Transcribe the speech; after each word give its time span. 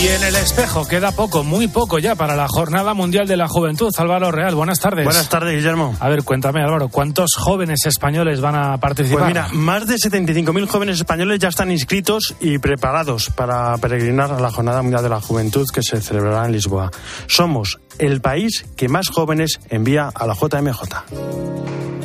Y 0.00 0.06
en 0.06 0.22
el 0.22 0.36
espejo 0.36 0.86
queda 0.86 1.10
poco, 1.10 1.42
muy 1.42 1.66
poco 1.66 1.98
ya 1.98 2.14
para 2.14 2.36
la 2.36 2.46
Jornada 2.46 2.94
Mundial 2.94 3.26
de 3.26 3.36
la 3.36 3.48
Juventud. 3.48 3.92
Álvaro 3.98 4.30
Real, 4.30 4.54
buenas 4.54 4.78
tardes. 4.78 5.04
Buenas 5.04 5.28
tardes, 5.28 5.56
Guillermo. 5.56 5.96
A 5.98 6.08
ver, 6.08 6.22
cuéntame, 6.22 6.62
Álvaro, 6.62 6.88
¿cuántos 6.88 7.34
jóvenes 7.34 7.84
españoles 7.84 8.40
van 8.40 8.54
a 8.54 8.78
participar? 8.78 9.18
Pues 9.18 9.28
mira, 9.28 9.48
más 9.54 9.88
de 9.88 9.96
75.000 9.96 10.68
jóvenes 10.68 10.96
españoles 10.98 11.40
ya 11.40 11.48
están 11.48 11.72
inscritos 11.72 12.36
y 12.38 12.58
preparados 12.58 13.30
para 13.30 13.76
peregrinar 13.78 14.30
a 14.30 14.38
la 14.38 14.52
Jornada 14.52 14.82
Mundial 14.82 15.02
de 15.02 15.08
la 15.08 15.20
Juventud 15.20 15.66
que 15.74 15.82
se 15.82 16.00
celebrará 16.00 16.46
en 16.46 16.52
Lisboa. 16.52 16.92
Somos 17.26 17.80
el 17.98 18.20
país 18.20 18.66
que 18.76 18.88
más 18.88 19.08
jóvenes 19.08 19.58
envía 19.68 20.12
a 20.14 20.26
la 20.28 20.34
JMJ. 20.34 21.97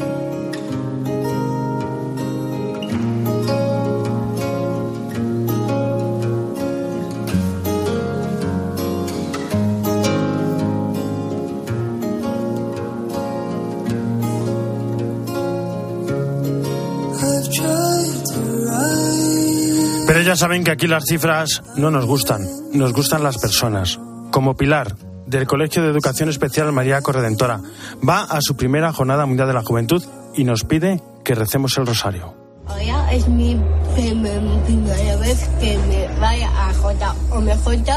Ya 20.33 20.37
saben 20.37 20.63
que 20.63 20.71
aquí 20.71 20.87
las 20.87 21.05
cifras 21.05 21.61
no 21.75 21.91
nos 21.91 22.07
gustan, 22.07 22.41
nos 22.73 22.91
gustan 22.91 23.21
las 23.21 23.37
personas. 23.37 23.99
Como 24.31 24.57
Pilar, 24.57 24.95
del 25.27 25.45
Colegio 25.45 25.83
de 25.83 25.89
Educación 25.89 26.27
Especial 26.27 26.71
María 26.71 27.03
Corredentora, 27.03 27.61
va 28.07 28.23
a 28.23 28.41
su 28.41 28.55
primera 28.55 28.91
Jornada 28.91 29.27
Mundial 29.27 29.47
de 29.47 29.53
la 29.53 29.61
Juventud 29.61 30.03
y 30.33 30.43
nos 30.43 30.63
pide 30.63 31.03
que 31.23 31.35
recemos 31.35 31.77
el 31.77 31.85
rosario. 31.85 32.33
Hoy 32.67 32.89
es 33.11 33.27
mi 33.27 33.61
primera 33.93 35.17
vez 35.17 35.47
que 35.59 35.77
me 35.77 36.19
vaya 36.19 36.49
a 36.49 36.71
JMJ. 36.73 37.91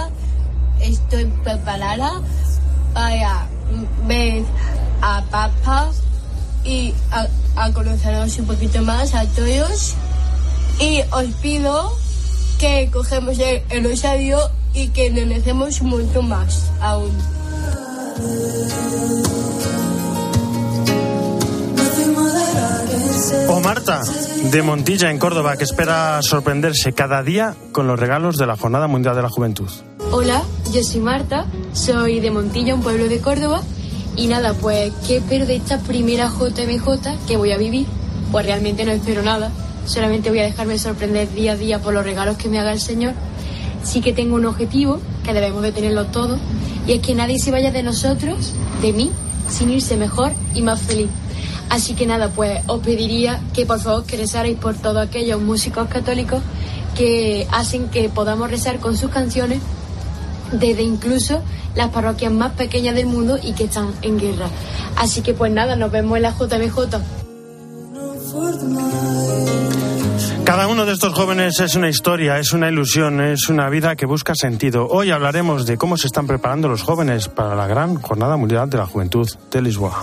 Estoy 0.83 1.25
preparada 1.43 2.21
para 2.93 3.47
ver 4.07 4.45
a 5.01 5.23
papá 5.31 5.91
y 6.65 6.93
a, 7.13 7.29
a 7.65 7.73
conocernos 7.73 8.39
un 8.39 8.47
poquito 8.47 8.83
más 8.83 9.15
a 9.15 9.25
todos. 9.25 9.95
Y 10.79 11.01
os 11.13 11.25
pido 11.41 12.06
que 12.59 12.91
cogemos 12.93 13.39
el, 13.39 13.63
el 13.71 14.47
y 14.75 14.89
que 14.89 15.11
nenecemos 15.11 15.83
mucho 15.83 16.23
más 16.23 16.71
aún. 16.81 17.11
O 23.49 23.61
Marta, 23.61 24.03
de 24.51 24.63
Montilla, 24.63 25.11
en 25.11 25.19
Córdoba, 25.19 25.57
que 25.57 25.65
espera 25.65 26.21
sorprenderse 26.23 26.93
cada 26.93 27.23
día 27.23 27.55
con 27.73 27.87
los 27.87 27.99
regalos 27.99 28.37
de 28.37 28.47
la 28.47 28.57
Jornada 28.57 28.87
Mundial 28.87 29.17
de 29.17 29.23
la 29.23 29.29
Juventud. 29.29 29.69
Hola, 30.11 30.43
yo 30.73 30.83
soy 30.83 31.01
Marta, 31.01 31.47
soy 31.73 32.21
de 32.21 32.31
Montilla, 32.31 32.75
un 32.75 32.83
pueblo 32.83 33.09
de 33.09 33.21
Córdoba. 33.21 33.63
Y 34.17 34.29
nada, 34.29 34.55
pues, 34.55 34.93
¿qué 35.07 35.19
espero 35.19 35.47
de 35.47 35.57
esta 35.57 35.79
primera 35.79 36.29
JMJ 36.29 37.27
que 37.27 37.37
voy 37.37 37.53
a 37.53 37.59
vivir? 37.59 37.87
Pues 38.33 38.47
realmente 38.47 38.85
no 38.85 38.93
espero 38.93 39.23
nada. 39.23 39.51
Solamente 39.87 40.31
voy 40.31 40.41
a 40.41 40.45
dejarme 40.45 40.79
sorprender 40.79 41.33
día 41.33 41.53
a 41.53 41.57
día 41.57 41.81
por 41.81 41.95
los 41.95 42.05
regalos 42.05 42.37
que 42.37 42.49
me 42.49 42.59
haga 42.59 42.73
el 42.73 42.81
Señor. 42.81 43.15
Sí 43.85 44.01
que 44.01 44.13
tengo 44.13 44.35
un 44.35 44.45
objetivo, 44.45 45.01
que 45.25 45.33
debemos 45.33 45.63
de 45.63 45.73
tenerlo 45.73 46.07
todos, 46.07 46.41
y 46.87 46.93
es 46.93 47.01
que 47.01 47.15
nadie 47.15 47.39
se 47.39 47.53
vaya 47.53 47.71
de 47.71 47.83
nosotros, 47.83 48.53
de 48.83 48.93
mí, 48.93 49.11
sin 49.49 49.71
irse 49.71 49.97
mejor 49.97 50.33
y 50.55 50.63
más 50.63 50.83
feliz. 50.83 51.09
Así 51.71 51.95
que 51.95 52.07
nada, 52.07 52.31
pues 52.31 52.61
os 52.67 52.81
pediría 52.81 53.41
que 53.55 53.65
por 53.65 53.81
favor 53.81 54.05
que 54.05 54.17
rezarais 54.17 54.57
por 54.57 54.75
todos 54.75 55.07
aquellos 55.07 55.41
músicos 55.41 55.89
católicos 55.89 56.43
que 56.97 57.47
hacen 57.51 57.89
que 57.89 58.09
podamos 58.09 58.51
rezar 58.51 58.79
con 58.79 58.97
sus 58.97 59.11
canciones 59.11 59.61
desde 60.53 60.83
incluso 60.83 61.43
las 61.75 61.91
parroquias 61.91 62.33
más 62.33 62.53
pequeñas 62.53 62.95
del 62.95 63.07
mundo 63.07 63.39
y 63.43 63.53
que 63.53 63.65
están 63.65 63.93
en 64.03 64.19
guerra. 64.19 64.49
Así 64.97 65.23
que 65.23 65.35
pues 65.35 65.53
nada, 65.53 65.77
nos 65.77 65.91
vemos 65.91 66.17
en 66.17 66.23
la 66.23 66.31
JMJ. 66.31 67.16
Cada 70.57 70.69
uno 70.69 70.87
de 70.87 70.95
estos 70.95 71.13
jóvenes 71.13 71.61
es 71.61 71.75
una 71.75 71.91
historia, 71.91 72.39
es 72.39 72.55
una 72.55 72.71
ilusión, 72.71 73.21
es 73.21 73.51
una 73.51 73.69
vida 73.69 73.95
que 73.95 74.07
busca 74.07 74.35
sentido. 74.35 74.89
Hoy 74.89 75.11
hablaremos 75.11 75.67
de 75.67 75.77
cómo 75.77 75.99
se 75.99 76.07
están 76.07 76.27
preparando 76.27 76.67
los 76.67 76.81
jóvenes 76.81 77.29
para 77.29 77.55
la 77.55 77.67
gran 77.67 78.01
Jornada 78.01 78.39
Mundial 78.39 78.71
de 78.71 78.79
la 78.79 78.87
Juventud 78.87 79.29
de 79.51 79.61
Lisboa. 79.61 80.03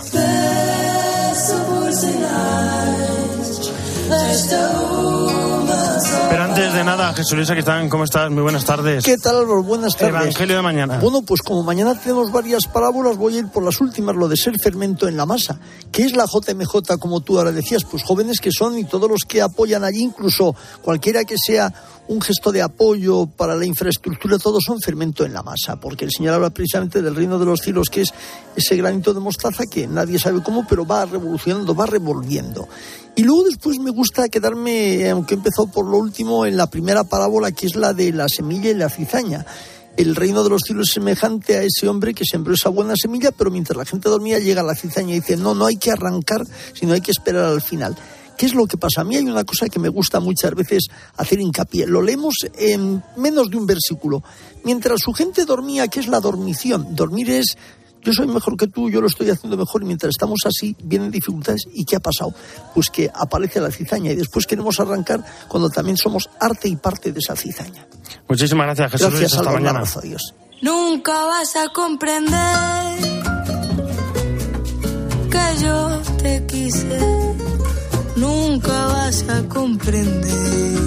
Pero 6.30 6.42
antes 6.42 6.72
de 6.72 6.84
nada, 6.84 7.12
Jesús 7.14 7.34
Luis 7.34 7.50
están, 7.50 7.88
¿cómo 7.88 8.04
estás? 8.04 8.30
Muy 8.30 8.42
buenas 8.42 8.64
tardes. 8.64 9.04
¿Qué 9.04 9.16
tal, 9.18 9.36
Álvaro? 9.36 9.62
Buenas 9.62 9.96
tardes. 9.96 10.22
Evangelio 10.22 10.56
de 10.56 10.62
mañana. 10.62 10.98
Bueno, 10.98 11.22
pues 11.22 11.42
como 11.42 11.62
mañana 11.62 11.94
tenemos 11.98 12.32
varias 12.32 12.66
parábolas, 12.66 13.16
voy 13.16 13.36
a 13.36 13.38
ir 13.40 13.48
por 13.48 13.62
las 13.62 13.80
últimas, 13.80 14.16
lo 14.16 14.28
de 14.28 14.36
ser 14.36 14.54
fermento 14.62 15.08
en 15.08 15.16
la 15.16 15.26
masa. 15.26 15.58
¿Qué 15.92 16.04
es 16.04 16.16
la 16.16 16.26
JMJ, 16.26 16.98
como 16.98 17.20
tú 17.20 17.38
ahora 17.38 17.52
decías? 17.52 17.84
Pues 17.84 18.02
jóvenes 18.02 18.40
que 18.40 18.50
son 18.50 18.78
y 18.78 18.84
todos 18.84 19.08
los 19.08 19.22
que 19.22 19.42
apoyan 19.42 19.84
allí, 19.84 20.02
incluso 20.02 20.54
cualquiera 20.82 21.24
que 21.24 21.36
sea 21.38 21.72
un 22.06 22.20
gesto 22.20 22.52
de 22.52 22.62
apoyo 22.62 23.26
para 23.26 23.56
la 23.56 23.64
infraestructura, 23.64 24.38
todos 24.38 24.62
son 24.66 24.80
fermento 24.80 25.24
en 25.24 25.32
la 25.32 25.42
masa, 25.42 25.76
porque 25.80 26.04
el 26.04 26.10
Señor 26.10 26.34
habla 26.34 26.50
precisamente 26.50 27.00
del 27.00 27.14
reino 27.14 27.38
de 27.38 27.46
los 27.46 27.60
cielos, 27.60 27.88
que 27.88 28.02
es 28.02 28.10
ese 28.56 28.76
granito 28.76 29.14
de 29.14 29.20
mostaza 29.20 29.64
que 29.66 29.86
nadie 29.86 30.18
sabe 30.18 30.42
cómo, 30.42 30.66
pero 30.68 30.86
va 30.86 31.06
revolucionando, 31.06 31.74
va 31.74 31.86
revolviendo. 31.86 32.68
Y 33.16 33.22
luego 33.22 33.44
después 33.44 33.78
me 33.78 33.90
gusta 33.90 34.28
quedarme, 34.28 35.08
aunque 35.08 35.34
he 35.34 35.36
empezado 35.36 35.68
por 35.68 35.86
lo 35.86 35.98
último, 35.98 36.46
en 36.46 36.56
la 36.56 36.68
primera 36.68 37.04
parábola, 37.04 37.52
que 37.52 37.66
es 37.66 37.76
la 37.76 37.92
de 37.92 38.12
la 38.12 38.28
semilla 38.28 38.70
y 38.70 38.74
la 38.74 38.90
cizaña. 38.90 39.46
El 39.96 40.16
reino 40.16 40.42
de 40.42 40.50
los 40.50 40.62
cielos 40.62 40.88
es 40.88 40.94
semejante 40.94 41.56
a 41.56 41.62
ese 41.62 41.88
hombre 41.88 42.14
que 42.14 42.24
sembró 42.28 42.54
esa 42.54 42.68
buena 42.68 42.96
semilla, 42.96 43.30
pero 43.30 43.52
mientras 43.52 43.76
la 43.76 43.84
gente 43.84 44.08
dormía 44.08 44.40
llega 44.40 44.62
la 44.64 44.74
cizaña 44.74 45.12
y 45.12 45.20
dice, 45.20 45.36
no, 45.36 45.54
no 45.54 45.66
hay 45.66 45.76
que 45.76 45.92
arrancar, 45.92 46.42
sino 46.74 46.94
hay 46.94 47.00
que 47.00 47.12
esperar 47.12 47.44
al 47.44 47.62
final. 47.62 47.96
¿Qué 48.36 48.46
es 48.46 48.54
lo 48.54 48.66
que 48.66 48.76
pasa? 48.76 49.02
A 49.02 49.04
mí 49.04 49.16
hay 49.16 49.24
una 49.24 49.44
cosa 49.44 49.68
que 49.68 49.78
me 49.78 49.88
gusta 49.88 50.20
muchas 50.20 50.54
veces 50.54 50.88
hacer 51.16 51.40
hincapié. 51.40 51.86
Lo 51.86 52.02
leemos 52.02 52.34
en 52.58 53.02
menos 53.16 53.50
de 53.50 53.56
un 53.56 53.66
versículo. 53.66 54.22
Mientras 54.64 55.00
su 55.00 55.12
gente 55.12 55.44
dormía, 55.44 55.88
¿qué 55.88 56.00
es 56.00 56.08
la 56.08 56.20
dormición? 56.20 56.94
Dormir 56.94 57.30
es 57.30 57.56
yo 58.04 58.12
soy 58.12 58.26
mejor 58.26 58.56
que 58.58 58.66
tú, 58.66 58.90
yo 58.90 59.00
lo 59.00 59.06
estoy 59.06 59.30
haciendo 59.30 59.56
mejor 59.56 59.82
y 59.82 59.86
mientras 59.86 60.10
estamos 60.10 60.40
así 60.44 60.76
vienen 60.84 61.10
dificultades. 61.10 61.62
¿Y 61.72 61.86
qué 61.86 61.96
ha 61.96 62.00
pasado? 62.00 62.34
Pues 62.74 62.90
que 62.90 63.10
aparece 63.12 63.60
la 63.60 63.70
cizaña 63.70 64.12
y 64.12 64.16
después 64.16 64.46
queremos 64.46 64.78
arrancar 64.78 65.24
cuando 65.48 65.70
también 65.70 65.96
somos 65.96 66.28
arte 66.38 66.68
y 66.68 66.76
parte 66.76 67.12
de 67.12 67.20
esa 67.20 67.34
cizaña. 67.34 67.86
Muchísimas 68.28 68.66
gracias, 68.66 68.90
Jesús. 68.92 69.08
Gracias, 69.08 69.32
Hasta 69.32 69.40
Álvaro, 69.40 69.56
un 69.56 69.62
mañana. 69.62 69.78
abrazo, 69.78 70.00
adiós. 70.00 70.34
Nunca 70.60 71.24
vas 71.24 71.56
a 71.56 71.68
comprender 71.72 72.98
que 75.30 75.62
yo 75.64 76.02
te 76.22 76.46
quise. 76.46 77.13
Nunca 78.54 78.86
vas 78.86 79.28
a 79.28 79.42
comprender 79.48 80.78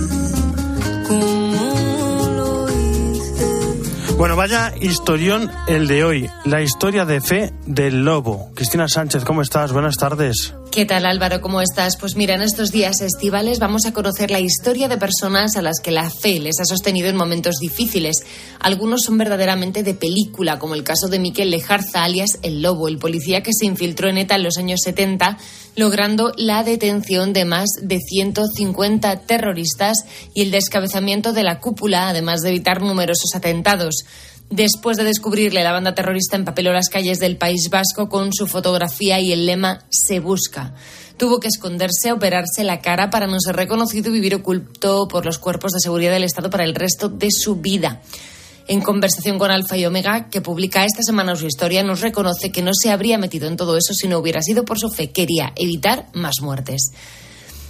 cómo 1.06 2.28
lo 2.38 2.70
hice. 2.70 4.14
Bueno, 4.18 4.38
vaya 4.38 4.74
historión 4.80 5.52
el 5.68 5.90
de 5.90 6.06
hoy. 6.06 6.30
La 6.46 6.62
historia 6.62 7.04
de 7.04 7.20
fe 7.20 7.52
del 7.66 8.06
lobo. 8.06 8.52
Cristina 8.56 8.88
Sánchez, 8.88 9.26
¿cómo 9.26 9.42
estás? 9.42 9.74
Buenas 9.74 9.98
tardes. 9.98 10.54
¿Qué 10.72 10.86
tal 10.86 11.06
Álvaro? 11.06 11.42
¿Cómo 11.42 11.60
estás? 11.60 11.98
Pues 11.98 12.16
mira, 12.16 12.36
en 12.36 12.42
estos 12.42 12.72
días 12.72 13.02
estivales 13.02 13.60
vamos 13.60 13.86
a 13.86 13.94
conocer 13.94 14.32
la 14.32 14.40
historia 14.40 14.88
de 14.88 14.98
personas 14.98 15.58
a 15.58 15.62
las 15.62 15.82
que 15.82 15.92
la 15.92 16.10
fe 16.10 16.40
les 16.40 16.62
ha 16.62 16.66
sostenido 16.66 17.10
en 17.10 17.18
momentos 17.18 17.56
difíciles. 17.60 18.18
Algunos 18.60 19.02
son 19.02 19.18
verdaderamente 19.18 19.84
de 19.84 19.94
película, 19.94 20.58
como 20.58 20.76
el 20.76 20.84
caso 20.84 21.08
de 21.10 21.20
Miquel 21.20 21.50
Lejarza, 21.50 22.04
alias 22.04 22.40
El 22.44 22.62
Lobo, 22.62 22.88
el 22.88 22.98
policía 22.98 23.44
que 23.44 23.52
se 23.54 23.66
infiltró 23.66 24.08
en 24.08 24.20
ETA 24.20 24.36
en 24.36 24.44
los 24.44 24.58
años 24.58 24.80
70, 24.84 25.38
logrando 25.78 26.34
la 26.36 26.64
detención 26.64 27.32
de 27.32 27.46
más 27.46 27.70
de 27.82 28.00
150 28.00 29.22
terroristas 29.22 30.04
y 30.34 30.42
el 30.42 30.52
descabezamiento 30.52 31.32
de 31.32 31.44
la 31.44 31.62
cúpula, 31.62 32.10
además 32.10 32.42
de 32.42 32.50
evitar 32.50 32.82
numerosos 32.82 33.34
atentados 33.36 34.04
después 34.50 34.98
de 34.98 35.04
descubrirle 35.04 35.63
la 35.63 35.72
banda 35.72 35.96
terrorista 35.96 36.36
empapeló 36.36 36.72
las 36.72 36.90
calles 36.90 37.19
del 37.19 37.38
País 37.38 37.69
Vasco 37.69 38.10
con 38.10 38.34
su 38.34 38.48
fotografía 38.48 39.19
y 39.19 39.31
el 39.31 39.46
lema 39.46 39.86
Se 39.90 40.19
busca. 40.19 40.74
Tuvo 41.18 41.40
que 41.40 41.48
esconderse, 41.48 42.12
operarse 42.12 42.63
la 42.63 42.80
cara 42.80 43.10
para 43.10 43.28
no 43.28 43.40
ser 43.40 43.56
reconocido 43.56 44.10
y 44.10 44.13
vivir 44.13 44.36
oculto 44.36 45.07
por 45.07 45.25
los 45.25 45.40
cuerpos 45.40 45.72
de 45.72 45.80
seguridad 45.80 46.12
del 46.12 46.24
Estado 46.24 46.50
para 46.50 46.63
el 46.63 46.75
resto 46.75 47.10
de 47.10 47.30
su 47.31 47.56
vida. 47.56 48.01
En 48.69 48.81
conversación 48.81 49.40
con 49.40 49.50
Alfa 49.50 49.78
y 49.78 49.86
Omega, 49.86 50.30
que 50.30 50.42
publica 50.42 50.84
esta 50.84 51.02
semana 51.02 51.38
su 51.38 51.48
historia, 51.48 51.84
nos 51.84 52.02
reconoce 52.02 52.52
que 52.52 52.62
no 52.62 52.72
se 52.74 52.92
habría 52.92 53.18
metido 53.18 53.48
en 53.48 53.56
todo 53.56 53.78
eso 53.78 53.94
si 53.94 54.10
no 54.10 54.18
hubiera 54.19 54.42
sido 54.42 54.66
por 54.66 54.78
su 54.78 54.90
fe. 54.90 55.12
Quería 55.12 55.54
evitar 55.56 56.08
más 56.14 56.42
muertes. 56.42 56.92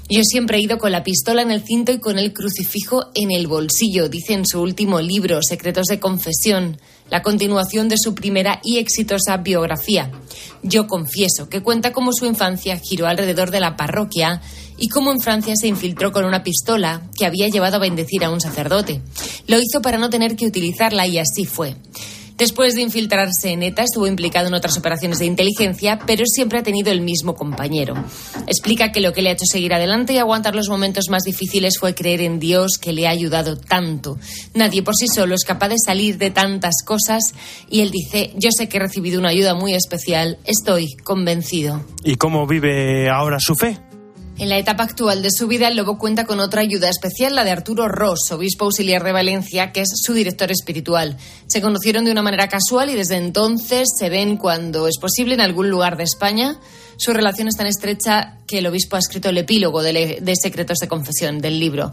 Yo 0.10 0.22
siempre 0.24 0.58
he 0.58 0.62
ido 0.62 0.80
con 0.80 0.92
la 0.92 1.04
pistola 1.04 1.42
en 1.42 1.52
el 1.52 1.64
cinto 1.64 1.92
y 1.92 2.00
con 2.00 2.18
el 2.18 2.34
crucifijo 2.34 3.12
en 3.14 3.30
el 3.30 3.46
bolsillo, 3.46 4.10
dice 4.10 4.34
en 4.34 4.48
su 4.48 4.62
último 4.62 5.02
libro, 5.02 5.44
Secretos 5.44 5.86
de 5.88 6.00
Confesión, 6.00 6.80
la 7.12 7.22
continuación 7.22 7.90
de 7.90 7.98
su 7.98 8.16
primera 8.16 8.60
y 8.64 8.78
exitosa 8.78 9.38
biografía. 9.38 10.10
Yo 10.64 10.88
confieso 10.88 11.50
que 11.50 11.62
cuenta 11.62 11.92
cómo 11.94 12.14
su 12.14 12.26
infancia 12.26 12.80
giró 12.80 13.06
alrededor 13.06 13.52
de 13.52 13.60
la 13.60 13.76
parroquia 13.76 14.42
y 14.78 14.90
cómo 14.90 15.12
en 15.12 15.20
Francia 15.20 15.54
se 15.56 15.68
infiltró 15.68 16.12
con 16.12 16.26
una 16.26 16.44
pistola 16.44 17.02
que 17.18 17.26
había 17.26 17.48
llevado 17.48 17.78
a 17.78 17.80
bendecir 17.80 18.24
a 18.24 18.30
un 18.30 18.42
sacerdote. 18.42 19.02
Lo 19.48 19.60
hizo 19.60 19.82
para 19.82 19.98
no 19.98 20.10
tener 20.10 20.36
que 20.36 20.46
utilizarla 20.46 21.08
y 21.08 21.18
así 21.18 21.46
fue. 21.46 21.76
Después 22.38 22.76
de 22.76 22.84
infiltrarse 22.84 23.50
en 23.50 23.64
ETA, 23.64 23.82
estuvo 23.82 24.06
implicado 24.06 24.48
en 24.48 24.54
otras 24.54 24.78
operaciones 24.78 25.18
de 25.18 25.26
inteligencia, 25.26 25.98
pero 26.06 26.24
siempre 26.28 26.60
ha 26.60 26.64
tenido 26.64 26.92
el 26.92 27.02
mismo 27.02 27.34
compañero. 27.34 27.96
Explica 28.46 28.92
que 28.92 29.02
lo 29.02 29.12
que 29.12 29.24
le 29.24 29.30
ha 29.30 29.34
hecho 29.34 29.46
seguir 29.52 29.74
adelante 29.74 30.14
y 30.14 30.20
aguantar 30.20 30.56
los 30.56 30.70
momentos 30.70 31.10
más 31.10 31.24
difíciles 31.24 31.80
fue 31.80 31.96
creer 31.96 32.22
en 32.22 32.40
Dios 32.40 32.78
que 32.78 32.94
le 32.94 33.08
ha 33.08 33.10
ayudado 33.10 33.58
tanto. 33.58 34.20
Nadie 34.54 34.84
por 34.84 34.94
sí 34.96 35.08
solo 35.08 35.34
es 35.34 35.44
capaz 35.46 35.70
de 35.70 35.78
salir 35.84 36.20
de 36.20 36.30
tantas 36.30 36.84
cosas 36.86 37.34
y 37.72 37.82
él 37.82 37.90
dice, 37.90 38.32
yo 38.36 38.52
sé 38.56 38.70
que 38.70 38.78
he 38.78 38.82
recibido 38.82 39.20
una 39.20 39.30
ayuda 39.30 39.56
muy 39.56 39.74
especial, 39.74 40.38
estoy 40.46 40.96
convencido. 41.04 41.84
¿Y 42.04 42.18
cómo 42.18 42.46
vive 42.46 43.10
ahora 43.10 43.38
su 43.40 43.56
fe? 43.56 43.80
En 44.40 44.50
la 44.50 44.60
etapa 44.60 44.84
actual 44.84 45.24
de 45.24 45.32
su 45.32 45.48
vida, 45.48 45.68
el 45.68 45.76
Lobo 45.76 45.98
cuenta 45.98 46.26
con 46.26 46.40
otra 46.40 46.62
ayuda 46.62 46.90
especial, 46.90 47.34
la 47.34 47.44
de 47.44 47.50
Arturo 47.50 47.88
Ross, 47.88 48.32
obispo 48.32 48.66
auxiliar 48.66 49.04
de 49.04 49.12
Valencia, 49.12 49.72
que 49.72 49.82
es 49.82 49.90
su 49.96 50.14
director 50.14 50.52
espiritual. 50.52 51.18
Se 51.48 51.60
conocieron 51.60 52.06
de 52.06 52.12
una 52.12 52.22
manera 52.22 52.48
casual 52.48 52.92
y 52.92 52.96
desde 52.96 53.16
entonces 53.16 53.88
se 53.98 54.10
ven 54.10 54.38
cuando 54.38 54.88
es 54.88 55.00
posible 55.00 55.34
en 55.34 55.42
algún 55.42 55.72
lugar 55.72 55.98
de 55.98 56.04
España. 56.04 56.60
Su 56.98 57.14
relación 57.14 57.48
es 57.48 57.56
tan 57.56 57.66
estrecha 57.66 58.38
que 58.46 58.60
el 58.60 58.68
obispo 58.68 58.96
ha 58.96 59.00
escrito 59.00 59.30
el 59.30 59.40
epílogo 59.40 59.82
de, 59.82 60.20
de 60.22 60.34
Secretos 60.36 60.78
de 60.78 60.88
Confesión 60.88 61.40
del 61.40 61.60
libro. 61.60 61.92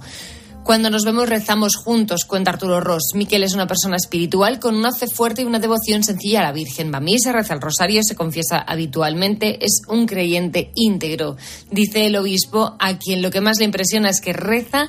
Cuando 0.64 0.88
nos 0.88 1.04
vemos 1.04 1.28
rezamos 1.28 1.76
juntos, 1.76 2.24
cuenta 2.24 2.50
Arturo 2.50 2.80
Ross. 2.80 3.10
Miquel 3.14 3.44
es 3.44 3.52
una 3.52 3.66
persona 3.66 3.96
espiritual 3.96 4.58
con 4.58 4.74
una 4.74 4.92
fe 4.92 5.06
fuerte 5.06 5.42
y 5.42 5.44
una 5.44 5.58
devoción 5.58 6.02
sencilla 6.02 6.40
a 6.40 6.44
la 6.44 6.52
Virgen. 6.52 6.90
Va 6.90 7.00
misa, 7.00 7.32
reza 7.32 7.52
el 7.52 7.60
rosario, 7.60 8.00
se 8.02 8.16
confiesa 8.16 8.60
habitualmente, 8.60 9.62
es 9.62 9.82
un 9.88 10.06
creyente 10.06 10.72
íntegro. 10.74 11.36
Dice 11.70 12.06
el 12.06 12.16
obispo, 12.16 12.76
a 12.80 12.96
quien 12.96 13.20
lo 13.20 13.30
que 13.30 13.42
más 13.42 13.58
le 13.58 13.66
impresiona 13.66 14.08
es 14.08 14.22
que 14.22 14.32
reza 14.32 14.88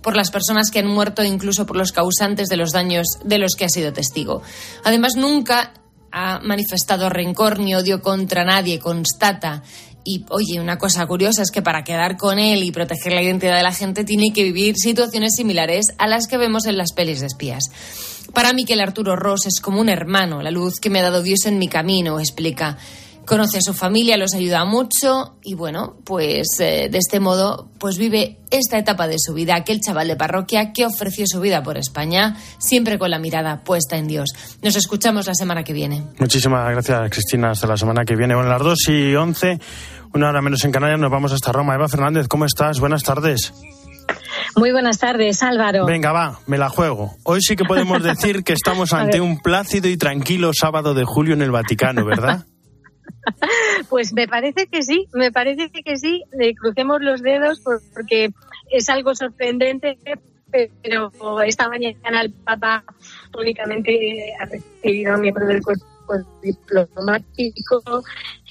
por 0.00 0.14
las 0.14 0.30
personas 0.30 0.70
que 0.70 0.78
han 0.78 0.86
muerto, 0.86 1.24
incluso 1.24 1.66
por 1.66 1.76
los 1.76 1.90
causantes 1.90 2.46
de 2.48 2.56
los 2.56 2.70
daños 2.70 3.18
de 3.24 3.38
los 3.38 3.56
que 3.56 3.64
ha 3.64 3.68
sido 3.68 3.92
testigo. 3.92 4.42
Además, 4.84 5.16
nunca 5.16 5.74
ha 6.12 6.38
manifestado 6.38 7.08
rencor 7.08 7.58
ni 7.58 7.74
odio 7.74 8.00
contra 8.00 8.44
nadie, 8.44 8.78
constata 8.78 9.64
y 10.06 10.24
oye, 10.30 10.60
una 10.60 10.78
cosa 10.78 11.04
curiosa 11.06 11.42
es 11.42 11.50
que 11.50 11.62
para 11.62 11.82
quedar 11.82 12.16
con 12.16 12.38
él 12.38 12.62
y 12.62 12.70
proteger 12.70 13.12
la 13.12 13.22
identidad 13.22 13.56
de 13.56 13.62
la 13.64 13.72
gente 13.72 14.04
tiene 14.04 14.32
que 14.32 14.44
vivir 14.44 14.76
situaciones 14.76 15.34
similares 15.34 15.86
a 15.98 16.06
las 16.06 16.28
que 16.28 16.38
vemos 16.38 16.66
en 16.66 16.78
las 16.78 16.92
pelis 16.92 17.20
de 17.20 17.26
espías. 17.26 17.64
Para 18.32 18.52
mí 18.52 18.64
que 18.64 18.74
el 18.74 18.80
Arturo 18.80 19.16
Ross 19.16 19.46
es 19.46 19.60
como 19.60 19.80
un 19.80 19.88
hermano, 19.88 20.42
la 20.42 20.52
luz 20.52 20.78
que 20.80 20.90
me 20.90 21.00
ha 21.00 21.02
dado 21.02 21.22
Dios 21.22 21.46
en 21.46 21.58
mi 21.58 21.68
camino, 21.68 22.20
explica 22.20 22.78
conoce 23.26 23.58
a 23.58 23.60
su 23.60 23.74
familia, 23.74 24.16
los 24.16 24.34
ayuda 24.34 24.64
mucho 24.64 25.36
y 25.42 25.54
bueno, 25.54 25.96
pues 26.04 26.46
eh, 26.60 26.88
de 26.90 26.98
este 26.98 27.20
modo 27.20 27.68
pues 27.78 27.98
vive 27.98 28.38
esta 28.50 28.78
etapa 28.78 29.08
de 29.08 29.16
su 29.18 29.34
vida, 29.34 29.56
aquel 29.56 29.80
chaval 29.80 30.08
de 30.08 30.16
parroquia 30.16 30.72
que 30.72 30.86
ofreció 30.86 31.26
su 31.26 31.40
vida 31.40 31.62
por 31.62 31.76
España, 31.76 32.36
siempre 32.58 32.98
con 32.98 33.10
la 33.10 33.18
mirada 33.18 33.62
puesta 33.64 33.96
en 33.96 34.06
Dios. 34.06 34.30
Nos 34.62 34.76
escuchamos 34.76 35.26
la 35.26 35.34
semana 35.34 35.64
que 35.64 35.72
viene. 35.72 36.04
Muchísimas 36.18 36.70
gracias, 36.70 37.10
Cristina. 37.10 37.50
Hasta 37.50 37.66
la 37.66 37.76
semana 37.76 38.04
que 38.04 38.16
viene. 38.16 38.34
Bueno, 38.34 38.48
las 38.48 38.62
2 38.62 38.78
y 38.88 39.14
11, 39.14 39.58
una 40.14 40.28
hora 40.28 40.42
menos 40.42 40.64
en 40.64 40.72
Canarias, 40.72 41.00
nos 41.00 41.10
vamos 41.10 41.32
hasta 41.32 41.52
Roma. 41.52 41.74
Eva 41.74 41.88
Fernández, 41.88 42.28
¿cómo 42.28 42.44
estás? 42.44 42.80
Buenas 42.80 43.02
tardes. 43.02 43.52
Muy 44.56 44.72
buenas 44.72 44.98
tardes, 44.98 45.42
Álvaro. 45.42 45.84
Venga, 45.84 46.12
va, 46.12 46.40
me 46.46 46.58
la 46.58 46.68
juego. 46.68 47.16
Hoy 47.24 47.40
sí 47.42 47.56
que 47.56 47.64
podemos 47.64 48.02
decir 48.02 48.44
que 48.44 48.52
estamos 48.52 48.92
ante 48.94 49.20
un 49.20 49.38
plácido 49.40 49.88
y 49.88 49.96
tranquilo 49.96 50.52
sábado 50.58 50.94
de 50.94 51.04
julio 51.04 51.34
en 51.34 51.42
el 51.42 51.50
Vaticano, 51.50 52.04
¿verdad? 52.04 52.46
Pues 53.88 54.12
me 54.12 54.28
parece 54.28 54.68
que 54.68 54.82
sí, 54.82 55.08
me 55.12 55.32
parece 55.32 55.70
que 55.70 55.96
sí. 55.96 56.22
crucemos 56.60 57.00
los 57.00 57.22
dedos 57.22 57.60
porque 57.92 58.30
es 58.70 58.88
algo 58.88 59.16
sorprendente, 59.16 59.98
pero 60.82 61.10
esta 61.42 61.68
mañana 61.68 62.22
el 62.22 62.32
Papa 62.32 62.84
únicamente 63.36 64.32
ha 64.40 64.44
recibido 64.44 65.14
a 65.14 65.18
miembro 65.18 65.44
del 65.44 65.60
cuerpo 65.60 65.84
diplomático 66.40 67.82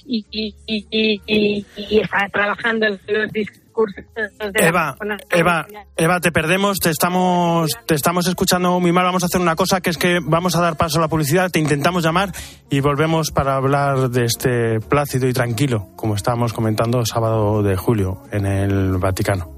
y, 0.06 0.54
y, 0.66 2.00
está 2.00 2.28
trabajando 2.32 2.86
en 2.86 3.00
los 3.06 3.32
discursos. 3.32 3.66
De 3.76 4.66
Eva, 4.66 4.96
Eva, 5.30 5.66
Eva, 5.96 6.20
te 6.20 6.32
perdemos, 6.32 6.78
te 6.78 6.88
estamos, 6.88 7.72
te 7.84 7.94
estamos 7.94 8.26
escuchando 8.26 8.80
muy 8.80 8.90
mal. 8.90 9.04
Vamos 9.04 9.22
a 9.22 9.26
hacer 9.26 9.38
una 9.38 9.54
cosa 9.54 9.82
que 9.82 9.90
es 9.90 9.98
que 9.98 10.20
vamos 10.22 10.56
a 10.56 10.62
dar 10.62 10.76
paso 10.76 10.96
a 10.98 11.02
la 11.02 11.08
publicidad, 11.08 11.50
te 11.50 11.58
intentamos 11.58 12.02
llamar 12.02 12.32
y 12.70 12.80
volvemos 12.80 13.30
para 13.32 13.56
hablar 13.56 14.08
de 14.08 14.24
este 14.24 14.80
plácido 14.80 15.28
y 15.28 15.34
tranquilo, 15.34 15.88
como 15.94 16.14
estábamos 16.14 16.54
comentando 16.54 17.04
sábado 17.04 17.62
de 17.62 17.76
julio 17.76 18.22
en 18.32 18.46
el 18.46 18.96
Vaticano. 18.96 19.52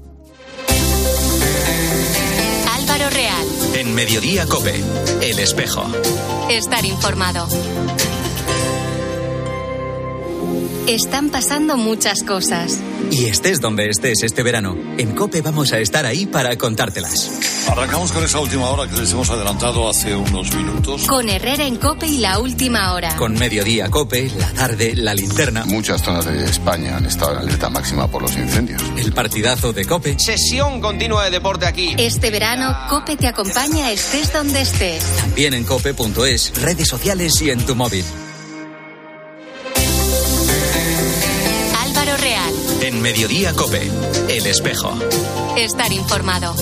Álvaro 2.75 3.09
Real. 3.09 3.47
En 3.75 3.95
Mediodía 3.95 4.45
Cope, 4.47 4.75
El 5.21 5.39
Espejo. 5.39 5.85
Estar 6.49 6.83
informado. 6.83 7.47
Están 10.89 11.29
pasando 11.29 11.77
muchas 11.77 12.23
cosas. 12.23 12.79
Y 13.11 13.25
estés 13.25 13.61
donde 13.61 13.89
estés 13.89 14.23
este 14.23 14.41
verano, 14.41 14.75
en 14.97 15.13
Cope 15.13 15.43
vamos 15.43 15.71
a 15.71 15.77
estar 15.77 16.03
ahí 16.07 16.25
para 16.25 16.57
contártelas. 16.57 17.29
Arrancamos 17.69 18.11
con 18.11 18.23
esa 18.23 18.39
última 18.39 18.71
hora 18.71 18.89
que 18.89 18.97
les 18.97 19.11
hemos 19.11 19.29
adelantado 19.29 19.87
hace 19.87 20.15
unos 20.15 20.51
minutos. 20.55 21.05
Con 21.05 21.29
Herrera 21.29 21.67
en 21.67 21.75
Cope 21.75 22.07
y 22.07 22.17
la 22.17 22.39
última 22.39 22.93
hora. 22.93 23.15
Con 23.17 23.35
Mediodía 23.35 23.91
Cope, 23.91 24.31
la 24.35 24.51
tarde, 24.51 24.95
la 24.95 25.13
linterna. 25.13 25.63
Muchas 25.65 26.01
zonas 26.01 26.25
de 26.25 26.43
España 26.43 26.97
han 26.97 27.05
estado 27.05 27.33
en 27.33 27.37
alerta 27.37 27.69
máxima 27.69 28.07
por 28.07 28.23
los 28.23 28.35
incendios. 28.35 28.81
El 28.97 29.13
partidazo 29.13 29.71
de 29.71 29.85
Cope. 29.85 30.17
Sesión 30.17 30.81
continua 30.81 31.25
de 31.25 31.29
deporte 31.29 31.67
aquí. 31.67 31.93
Este 31.99 32.31
verano, 32.31 32.75
Cope 32.89 33.15
te 33.15 33.27
acompaña 33.27 33.91
estés 33.91 34.33
donde 34.33 34.61
estés. 34.61 35.03
También 35.17 35.53
en 35.53 35.65
cope.es, 35.65 36.51
redes 36.59 36.87
sociales 36.87 37.39
y 37.43 37.51
en 37.51 37.63
tu 37.63 37.75
móvil. 37.75 38.03
En 42.99 43.03
Mediodía 43.03 43.53
Cope, 43.53 43.89
El 44.27 44.45
Espejo. 44.45 44.93
Estar 45.55 45.89
informado. 45.93 46.53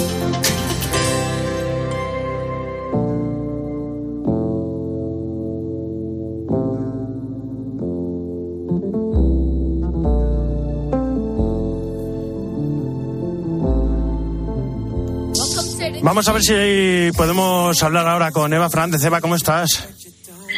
Vamos 16.04 16.28
a 16.28 16.34
ver 16.34 16.44
si 16.44 17.18
podemos 17.18 17.82
hablar 17.82 18.08
ahora 18.08 18.32
con 18.32 18.54
Eva 18.54 18.70
Fernández. 18.70 19.04
Eva, 19.04 19.22
¿cómo 19.22 19.36
estás? 19.36 19.97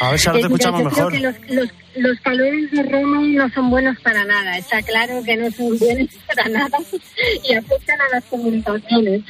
A 0.00 0.10
ver 0.10 0.18
si 0.18 0.28
ahora 0.28 0.40
te 0.40 0.46
escuchamos 0.46 0.84
mejor. 0.84 1.20
los, 1.20 1.34
los, 1.96 2.20
calores 2.20 2.70
de 2.70 2.82
Roma 2.84 3.20
no 3.22 3.50
son 3.50 3.70
buenos 3.70 3.98
para 4.00 4.24
nada. 4.24 4.56
Está 4.56 4.80
claro 4.82 5.22
que 5.24 5.36
no 5.36 5.50
son 5.50 5.78
buenos 5.78 6.08
para 6.26 6.48
nada 6.48 6.78
y 7.48 7.54
afectan 7.54 8.00
a 8.00 8.14
las 8.14 8.24
comunicaciones. 8.24 9.22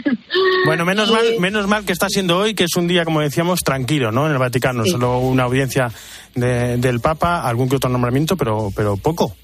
Bueno, 0.65 0.85
menos 0.85 1.11
mal, 1.11 1.25
menos 1.41 1.67
mal 1.67 1.85
que 1.85 1.93
está 1.93 2.09
siendo 2.09 2.39
hoy, 2.39 2.55
que 2.55 2.65
es 2.65 2.77
un 2.77 2.87
día, 2.87 3.05
como 3.05 3.21
decíamos, 3.21 3.61
tranquilo, 3.61 4.13
¿no? 4.13 4.27
En 4.27 4.33
el 4.33 4.39
Vaticano. 4.39 4.85
Solo 4.87 5.19
una 5.19 5.43
audiencia 5.43 5.91
del 6.35 7.01
Papa, 7.01 7.47
algún 7.49 7.69
que 7.69 7.77
otro 7.77 7.91
nombramiento, 7.91 8.37
pero, 8.37 8.73
pero 8.75 8.97
poco. 8.97 9.35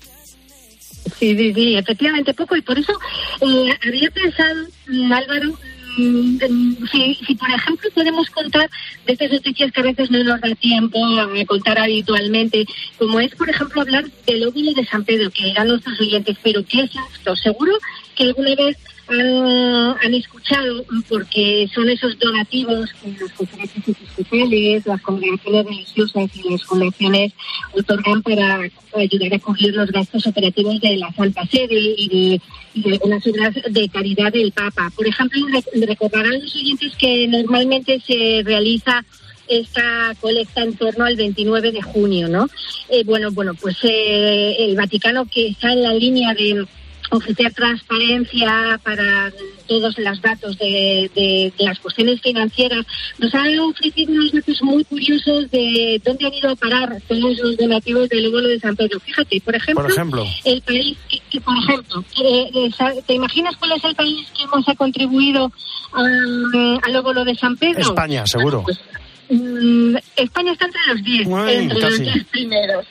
Sí, 1.18 1.37
sí, 1.37 1.54
sí, 1.54 1.76
efectivamente 1.76 2.35
poco. 2.35 2.56
Y 2.56 2.62
por 2.62 2.78
eso 2.78 2.92
eh, 3.40 3.71
había 3.87 4.11
pensado, 4.11 4.66
Álvaro, 5.12 5.59
si, 5.97 7.15
si, 7.26 7.35
por 7.35 7.50
ejemplo 7.50 7.91
podemos 7.95 8.29
contar 8.31 8.69
de 9.07 9.12
estas 9.12 9.33
noticias 9.33 9.73
que 9.73 9.81
a 9.81 9.85
veces 9.85 10.11
no 10.11 10.23
nos 10.23 10.41
da 10.41 10.55
tiempo 10.55 10.99
a 11.19 11.29
contar 11.47 11.79
habitualmente, 11.79 12.67
como 12.99 13.21
es 13.21 13.35
por 13.35 13.49
ejemplo 13.49 13.81
hablar 13.81 14.05
del 14.26 14.47
óvulo 14.47 14.73
de 14.73 14.85
San 14.85 15.05
Pedro, 15.05 15.31
que 15.31 15.50
eran 15.50 15.69
nuestros 15.69 16.00
oyentes, 16.00 16.37
pero 16.43 16.65
¿qué 16.65 16.81
es 16.81 16.91
esto? 17.15 17.35
Seguro 17.37 17.73
que 18.15 18.25
alguna 18.25 18.55
vez 18.55 18.76
han, 19.09 20.15
escuchado 20.15 20.85
porque 21.09 21.69
son 21.75 21.89
esos 21.89 22.19
donativos 22.19 22.93
que 22.93 23.11
las 23.21 23.33
conferencias 23.33 23.89
episcopales, 23.89 24.87
las 24.87 25.03
congregaciones 25.03 25.67
religiosas 25.67 26.31
y 26.35 26.51
las 26.51 26.65
fundaciones 26.65 27.33
otorgan 27.73 28.23
para 28.23 28.61
ayudar 28.97 29.35
a 29.35 29.39
cubrir 29.39 29.75
los 29.75 29.91
gastos 29.91 30.27
operativos 30.27 30.81
de 30.81 30.97
la 30.97 31.13
Santa 31.13 31.47
Sede 31.47 31.95
y 31.97 32.09
de, 32.09 32.41
y 32.75 32.93
algunas 32.93 33.27
obras 33.27 33.55
de 33.69 33.89
caridad 33.89 34.33
del 34.33 34.53
Papa. 34.53 34.91
Por 34.95 35.07
ejemplo, 35.07 35.41
recordarán 35.87 36.41
los 36.41 36.55
oyentes 36.57 36.97
que 36.97 37.29
normalmente 37.29 38.01
se 38.01 38.43
realiza 38.45 39.05
esta 39.49 40.15
colecta 40.21 40.63
en 40.63 40.75
torno 40.75 41.05
al 41.05 41.17
29 41.17 41.71
de 41.71 41.83
junio, 41.83 42.29
¿no? 42.29 42.49
Eh, 42.89 43.05
bueno, 43.05 43.31
bueno, 43.31 43.55
pues 43.55 43.77
eh, 43.85 44.57
el 44.59 44.75
Vaticano 44.75 45.27
que 45.27 45.49
está 45.49 45.73
en 45.73 45.83
la 45.83 45.95
línea 45.95 46.35
de 46.35 46.67
ofrecer 47.16 47.52
transparencia 47.54 48.80
para 48.82 49.32
todos 49.66 49.99
los 49.99 50.20
datos 50.23 50.56
de, 50.58 51.11
de- 51.14 51.52
de 51.58 51.64
las 51.64 51.78
cuestiones 51.80 52.20
financieras, 52.20 52.87
nos 53.18 53.35
ha 53.35 53.42
ofrecido 53.62 54.12
unos 54.12 54.32
datos 54.32 54.62
muy 54.62 54.85
curiosos 54.85 55.50
de 55.50 56.00
dónde 56.04 56.26
han 56.26 56.35
ido 56.35 56.50
a 56.50 56.56
parar 56.56 56.96
todos 57.08 57.37
los 57.38 57.56
donativos 57.56 58.08
del 58.08 58.26
óvulo 58.28 58.49
de 58.49 58.61
San 58.61 58.76
Pedro. 58.76 59.00
Fíjate, 59.00 59.40
por 59.40 59.54
ejemplo, 59.56 59.82
Por 59.82 59.92
ejemplo. 59.92 60.25
el 60.44 60.62
país, 60.62 60.96
que, 61.08 61.18
que, 61.30 61.40
por 61.40 61.54
ejemplo, 61.56 62.04
eh, 62.23 62.50
eh, 62.54 63.02
¿te 63.06 63.14
imaginas 63.14 63.56
cuál 63.56 63.73
es 63.73 63.85
el 63.85 63.94
país 63.94 64.26
que 64.37 64.46
más 64.46 64.68
ha 64.68 64.75
contribuido 64.75 65.50
ah, 65.92 66.78
al 66.85 66.96
óvulo 66.96 67.25
de 67.25 67.35
San 67.35 67.56
Pedro? 67.56 67.80
España, 67.80 68.25
seguro. 68.26 68.62
Mm, 68.62 69.06
España 69.28 70.52
está 70.52 70.66
entre 70.66 70.80
los 70.87 71.02
10, 71.02 71.26
Uy, 71.26 71.52
entre 71.52 71.80
los 71.80 71.90
casi. 71.90 72.02
10 72.04 72.25
primeros. 72.26 72.87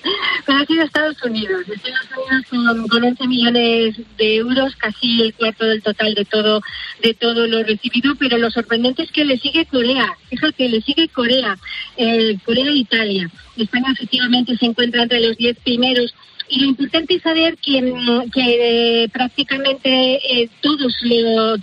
Pero 0.45 0.57
ha 0.59 0.65
sido 0.65 0.83
Estados 0.83 1.23
Unidos. 1.23 1.61
Estados 1.61 2.07
Unidos 2.11 2.45
con, 2.49 2.87
con 2.87 3.03
11 3.03 3.27
millones 3.27 3.95
de 4.17 4.35
euros, 4.35 4.75
casi 4.75 5.21
el 5.21 5.33
cuarto 5.33 5.65
del 5.65 5.81
total 5.81 6.13
de 6.13 6.25
todo 6.25 6.61
de 7.01 7.13
todo 7.13 7.47
lo 7.47 7.63
recibido. 7.63 8.15
Pero 8.15 8.37
lo 8.37 8.51
sorprendente 8.51 9.03
es 9.03 9.11
que 9.11 9.23
le 9.25 9.37
sigue 9.37 9.65
Corea. 9.65 10.13
Fíjate, 10.29 10.67
le 10.67 10.81
sigue 10.81 11.07
Corea, 11.09 11.57
eh, 11.97 12.37
Corea 12.43 12.65
e 12.65 12.75
Italia. 12.75 13.29
España 13.55 13.93
efectivamente 13.93 14.57
se 14.57 14.65
encuentra 14.65 15.03
entre 15.03 15.21
los 15.21 15.37
10 15.37 15.57
primeros. 15.59 16.13
Y 16.47 16.59
lo 16.59 16.67
importante 16.67 17.15
es 17.15 17.21
saber 17.21 17.57
que, 17.57 17.81
que 18.33 19.03
eh, 19.03 19.09
prácticamente 19.09 19.89
eh, 19.89 20.49
todos, 20.61 20.93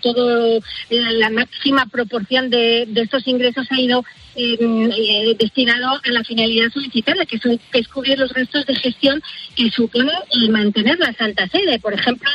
todo 0.01 0.61
la, 0.91 1.31
máxima 1.31 1.87
proporción 1.87 2.51
de, 2.51 2.89
estos 2.95 3.27
ingresos 3.29 3.67
ha 3.71 3.81
ido 3.81 4.05
eh, 4.35 4.59
eh, 4.61 5.37
destinado 5.39 5.89
a 5.89 6.11
la 6.11 6.25
finalidad 6.25 6.71
solicitada, 6.73 7.27
que, 7.27 7.39
es 7.73 7.89
cubrir 7.89 8.19
los 8.19 8.33
gastos 8.33 8.67
de 8.67 8.75
gestión 8.75 9.23
que 9.55 9.71
supone 9.71 10.13
mantener 10.51 10.99
la 10.99 11.13
Santa 11.13 11.47
Sede. 11.49 11.79
Por 11.79 11.95
ejemplo, 11.95 12.31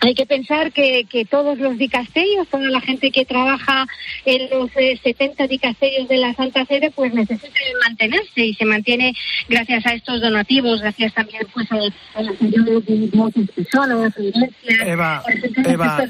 hay 0.00 0.14
que 0.14 0.26
pensar 0.26 0.72
que, 0.72 1.04
que 1.04 1.24
todos 1.24 1.58
los 1.58 1.76
dicasterios, 1.78 2.46
toda 2.48 2.68
la 2.70 2.80
gente 2.80 3.10
que 3.10 3.24
trabaja 3.24 3.86
en 4.24 4.50
los 4.50 4.70
eh, 4.76 4.98
70 5.02 5.46
dicasterios 5.46 6.08
de 6.08 6.16
la 6.18 6.34
Santa 6.34 6.64
Sede, 6.66 6.90
pues 6.90 7.12
necesitan 7.14 7.52
mantenerse 7.86 8.44
y 8.44 8.54
se 8.54 8.64
mantiene 8.64 9.14
gracias 9.48 9.86
a 9.86 9.94
estos 9.94 10.20
donativos, 10.20 10.80
gracias 10.80 11.12
también 11.14 11.42
pues 11.52 11.70
a, 11.72 11.76
a 12.18 12.22
las 12.22 12.40
ayudas 12.42 12.84
de 12.86 13.10
muchas 13.12 13.50
personas, 13.50 14.12
iglesias, 14.18 14.52
Eva, 14.86 15.22
Eva. 15.64 16.04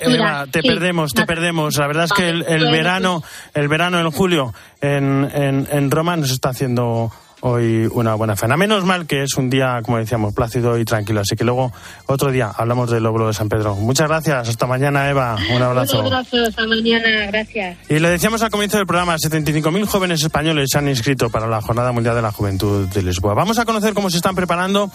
Eva, 0.00 0.46
te 0.50 0.62
Sí. 0.62 0.68
perdemos, 0.68 1.12
te 1.14 1.26
perdemos. 1.26 1.76
La 1.76 1.86
verdad 1.86 2.04
es 2.04 2.12
que 2.12 2.28
el, 2.28 2.44
el 2.48 2.70
verano, 2.70 3.22
el 3.54 3.68
verano 3.68 4.00
en 4.00 4.10
julio 4.10 4.52
en, 4.80 5.28
en, 5.34 5.66
en 5.70 5.90
Roma 5.90 6.16
nos 6.16 6.30
está 6.30 6.50
haciendo 6.50 7.10
hoy 7.40 7.88
una 7.92 8.14
buena 8.14 8.36
faena. 8.36 8.56
Menos 8.56 8.84
mal 8.84 9.06
que 9.06 9.22
es 9.22 9.34
un 9.36 9.50
día, 9.50 9.80
como 9.84 9.98
decíamos, 9.98 10.34
plácido 10.34 10.78
y 10.78 10.84
tranquilo. 10.84 11.20
Así 11.20 11.36
que 11.36 11.44
luego, 11.44 11.72
otro 12.06 12.30
día, 12.30 12.50
hablamos 12.56 12.90
del 12.90 13.04
óvulo 13.06 13.28
de 13.28 13.34
San 13.34 13.48
Pedro. 13.48 13.74
Muchas 13.74 14.08
gracias. 14.08 14.48
Hasta 14.48 14.66
mañana, 14.66 15.08
Eva. 15.08 15.36
Un 15.54 15.62
abrazo. 15.62 16.00
Un 16.00 16.06
abrazo, 16.06 16.36
hasta 16.46 16.66
mañana, 16.66 17.26
gracias. 17.26 17.78
Y 17.88 17.98
le 17.98 18.10
decíamos 18.10 18.42
al 18.42 18.50
comienzo 18.50 18.78
del 18.78 18.86
programa, 18.86 19.16
75.000 19.16 19.86
jóvenes 19.86 20.22
españoles 20.22 20.70
se 20.70 20.78
han 20.78 20.88
inscrito 20.88 21.30
para 21.30 21.46
la 21.46 21.60
Jornada 21.60 21.92
Mundial 21.92 22.14
de 22.14 22.22
la 22.22 22.32
Juventud 22.32 22.88
de 22.88 23.02
Lisboa. 23.02 23.34
Vamos 23.34 23.58
a 23.58 23.64
conocer 23.64 23.94
cómo 23.94 24.10
se 24.10 24.16
están 24.16 24.34
preparando 24.34 24.90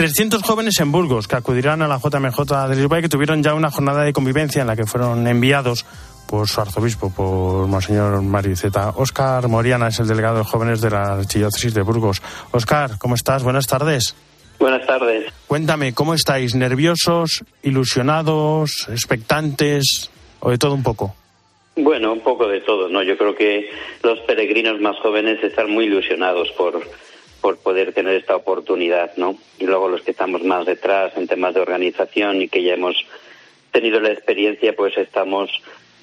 300 0.00 0.42
jóvenes 0.42 0.80
en 0.80 0.92
Burgos 0.92 1.28
que 1.28 1.36
acudirán 1.36 1.82
a 1.82 1.88
la 1.88 1.98
JMJ 1.98 2.68
de 2.68 2.76
Lisboa 2.76 3.00
y 3.00 3.02
que 3.02 3.08
tuvieron 3.08 3.42
ya 3.42 3.52
una 3.52 3.70
jornada 3.70 4.02
de 4.02 4.12
convivencia 4.12 4.62
en 4.62 4.66
la 4.66 4.76
que 4.76 4.86
fueron 4.86 5.26
enviados 5.26 5.84
por 6.30 6.48
su 6.48 6.60
arzobispo, 6.60 7.12
por 7.12 7.66
Monseñor 7.66 8.22
Mariceta. 8.22 8.90
Óscar 8.90 9.48
Moriana 9.48 9.88
es 9.88 9.98
el 9.98 10.06
delegado 10.06 10.38
de 10.38 10.44
jóvenes 10.44 10.80
de 10.80 10.90
la 10.90 11.14
Archidiócesis 11.14 11.74
de 11.74 11.82
Burgos. 11.82 12.22
Óscar, 12.52 12.98
¿cómo 12.98 13.16
estás? 13.16 13.42
Buenas 13.42 13.66
tardes. 13.66 14.14
Buenas 14.60 14.86
tardes. 14.86 15.32
Cuéntame, 15.48 15.92
¿cómo 15.92 16.14
estáis? 16.14 16.54
¿Nerviosos, 16.54 17.42
ilusionados, 17.64 18.86
expectantes 18.90 20.08
o 20.38 20.50
de 20.50 20.58
todo 20.58 20.74
un 20.74 20.84
poco? 20.84 21.16
Bueno, 21.74 22.12
un 22.12 22.20
poco 22.20 22.46
de 22.46 22.60
todo, 22.60 22.88
¿no? 22.88 23.02
Yo 23.02 23.18
creo 23.18 23.34
que 23.34 23.68
los 24.04 24.20
peregrinos 24.20 24.80
más 24.80 24.96
jóvenes 25.00 25.42
están 25.42 25.68
muy 25.68 25.86
ilusionados 25.86 26.50
por, 26.52 26.80
por 27.40 27.58
poder 27.58 27.92
tener 27.92 28.14
esta 28.14 28.36
oportunidad, 28.36 29.16
¿no? 29.16 29.36
Y 29.58 29.66
luego 29.66 29.88
los 29.88 30.02
que 30.02 30.12
estamos 30.12 30.44
más 30.44 30.64
detrás 30.64 31.12
en 31.16 31.26
temas 31.26 31.54
de 31.54 31.60
organización 31.60 32.40
y 32.40 32.48
que 32.48 32.62
ya 32.62 32.74
hemos 32.74 32.94
tenido 33.72 33.98
la 33.98 34.10
experiencia, 34.10 34.76
pues 34.76 34.96
estamos 34.96 35.50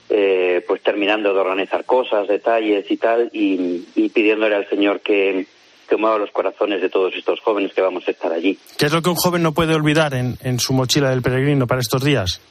eh, 0.09 0.63
pues 0.67 0.81
terminando 0.81 1.33
de 1.33 1.39
organizar 1.39 1.85
cosas, 1.85 2.27
detalles 2.27 2.89
y 2.89 2.97
tal, 2.97 3.29
y, 3.33 3.85
y 3.95 4.09
pidiéndole 4.09 4.55
al 4.55 4.69
Señor 4.69 5.01
que, 5.01 5.45
que 5.87 5.97
mueva 5.97 6.17
los 6.17 6.31
corazones 6.31 6.81
de 6.81 6.89
todos 6.89 7.13
estos 7.15 7.39
jóvenes 7.41 7.73
que 7.73 7.81
vamos 7.81 8.07
a 8.07 8.11
estar 8.11 8.31
allí. 8.31 8.57
¿Qué 8.77 8.85
es 8.85 8.93
lo 8.93 9.01
que 9.01 9.09
un 9.09 9.15
joven 9.15 9.43
no 9.43 9.53
puede 9.53 9.75
olvidar 9.75 10.13
en, 10.13 10.37
en 10.43 10.59
su 10.59 10.73
mochila 10.73 11.09
del 11.09 11.21
peregrino 11.21 11.67
para 11.67 11.81
estos 11.81 12.03
días? 12.03 12.41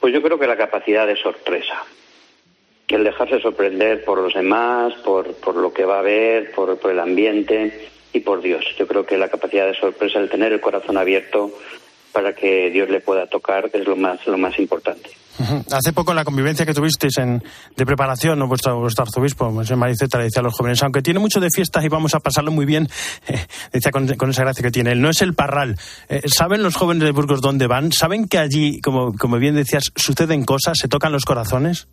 Pues 0.00 0.12
yo 0.12 0.22
creo 0.22 0.38
que 0.38 0.46
la 0.46 0.56
capacidad 0.56 1.06
de 1.06 1.16
sorpresa, 1.16 1.82
el 2.88 3.04
dejarse 3.04 3.40
sorprender 3.40 4.04
por 4.04 4.18
los 4.18 4.34
demás, 4.34 4.94
por, 5.04 5.34
por 5.34 5.56
lo 5.56 5.72
que 5.72 5.84
va 5.84 5.98
a 5.98 6.02
ver, 6.02 6.52
por, 6.52 6.78
por 6.78 6.90
el 6.90 7.00
ambiente 7.00 7.88
y 8.12 8.20
por 8.20 8.40
Dios. 8.40 8.64
Yo 8.78 8.86
creo 8.86 9.04
que 9.04 9.18
la 9.18 9.28
capacidad 9.28 9.66
de 9.66 9.74
sorpresa, 9.74 10.18
el 10.20 10.30
tener 10.30 10.52
el 10.52 10.60
corazón 10.60 10.96
abierto 10.96 11.50
para 12.16 12.32
que 12.32 12.70
Dios 12.70 12.88
le 12.88 13.00
pueda 13.00 13.26
tocar 13.26 13.68
es 13.74 13.86
lo 13.86 13.94
más, 13.94 14.26
lo 14.26 14.38
más 14.38 14.58
importante. 14.58 15.10
Hace 15.70 15.92
poco 15.92 16.12
en 16.12 16.16
la 16.16 16.24
convivencia 16.24 16.64
que 16.64 16.72
tuvisteis 16.72 17.18
en, 17.18 17.42
de 17.76 17.84
preparación, 17.84 18.38
¿no? 18.38 18.48
vuestro, 18.48 18.80
vuestro 18.80 19.02
arzobispo, 19.02 19.50
Monseñor 19.50 19.80
Mariceta, 19.80 20.16
le 20.16 20.24
decía 20.24 20.40
a 20.40 20.44
los 20.44 20.54
jóvenes, 20.54 20.82
aunque 20.82 21.02
tiene 21.02 21.20
mucho 21.20 21.40
de 21.40 21.50
fiestas 21.54 21.84
y 21.84 21.88
vamos 21.88 22.14
a 22.14 22.20
pasarlo 22.20 22.52
muy 22.52 22.64
bien, 22.64 22.88
eh, 23.28 23.36
decía 23.70 23.90
con, 23.90 24.08
con 24.16 24.30
esa 24.30 24.44
gracia 24.44 24.62
que 24.62 24.70
tiene 24.70 24.92
él, 24.92 25.02
no 25.02 25.10
es 25.10 25.20
el 25.20 25.34
parral. 25.34 25.76
Eh, 26.08 26.22
¿Saben 26.24 26.62
los 26.62 26.74
jóvenes 26.74 27.04
de 27.04 27.10
Burgos 27.10 27.42
dónde 27.42 27.66
van? 27.66 27.92
¿Saben 27.92 28.28
que 28.28 28.38
allí, 28.38 28.80
como, 28.80 29.12
como 29.12 29.36
bien 29.36 29.54
decías, 29.54 29.92
suceden 29.94 30.46
cosas, 30.46 30.78
se 30.80 30.88
tocan 30.88 31.12
los 31.12 31.26
corazones? 31.26 31.86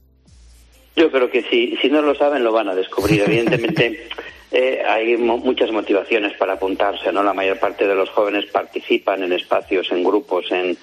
Yo 0.95 1.11
creo 1.11 1.29
que 1.29 1.43
si, 1.49 1.75
si 1.81 1.89
no 1.89 2.01
lo 2.01 2.15
saben, 2.15 2.45
lo 2.45 2.53
van 2.53 2.69
a 2.69 2.75
descubrir. 2.75 3.23
Evidentemente, 3.27 4.07
eh, 4.55 4.83
hay 4.85 5.17
muchas 5.17 5.71
motivaciones 5.71 6.37
para 6.37 6.53
apuntarse, 6.53 7.11
¿no? 7.11 7.23
La 7.23 7.33
mayor 7.33 7.57
parte 7.59 7.87
de 7.87 7.95
los 7.95 8.11
jóvenes 8.11 8.45
participan 8.45 9.23
en 9.23 9.33
espacios, 9.33 9.91
en 9.91 10.03
grupos, 10.03 10.51
en, 10.51 10.77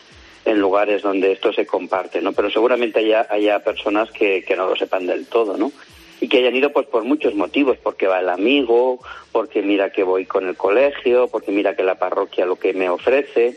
en 0.45 0.61
lugares 0.61 1.03
donde 1.03 1.31
esto 1.31 1.53
se 1.53 1.67
comparte, 1.67 2.21
¿no? 2.21 2.33
Pero 2.33 2.51
seguramente 2.51 2.99
haya, 2.99 3.29
haya 3.31 3.61
personas 3.61 4.11
que, 4.11 4.43
que 4.43 4.57
no 4.57 4.67
lo 4.67 4.75
sepan 4.75 5.07
del 5.07 5.27
todo, 5.27 5.57
¿no? 5.57 5.71
Y 6.21 6.29
que 6.29 6.39
hayan 6.39 6.57
ido 6.57 6.73
pues 6.73 6.89
por 6.89 7.05
muchos 7.05 7.37
motivos, 7.37 7.79
porque 7.81 8.09
va 8.09 8.19
el 8.19 8.29
amigo, 8.29 8.99
porque 9.31 9.63
mira 9.63 9.93
que 9.93 10.03
voy 10.03 10.27
con 10.27 10.49
el 10.49 10.57
colegio, 10.57 11.29
porque 11.29 11.53
mira 11.53 11.77
que 11.77 11.85
la 11.85 11.95
parroquia 11.95 12.47
lo 12.47 12.57
que 12.57 12.73
me 12.73 12.91
ofrece. 12.91 13.57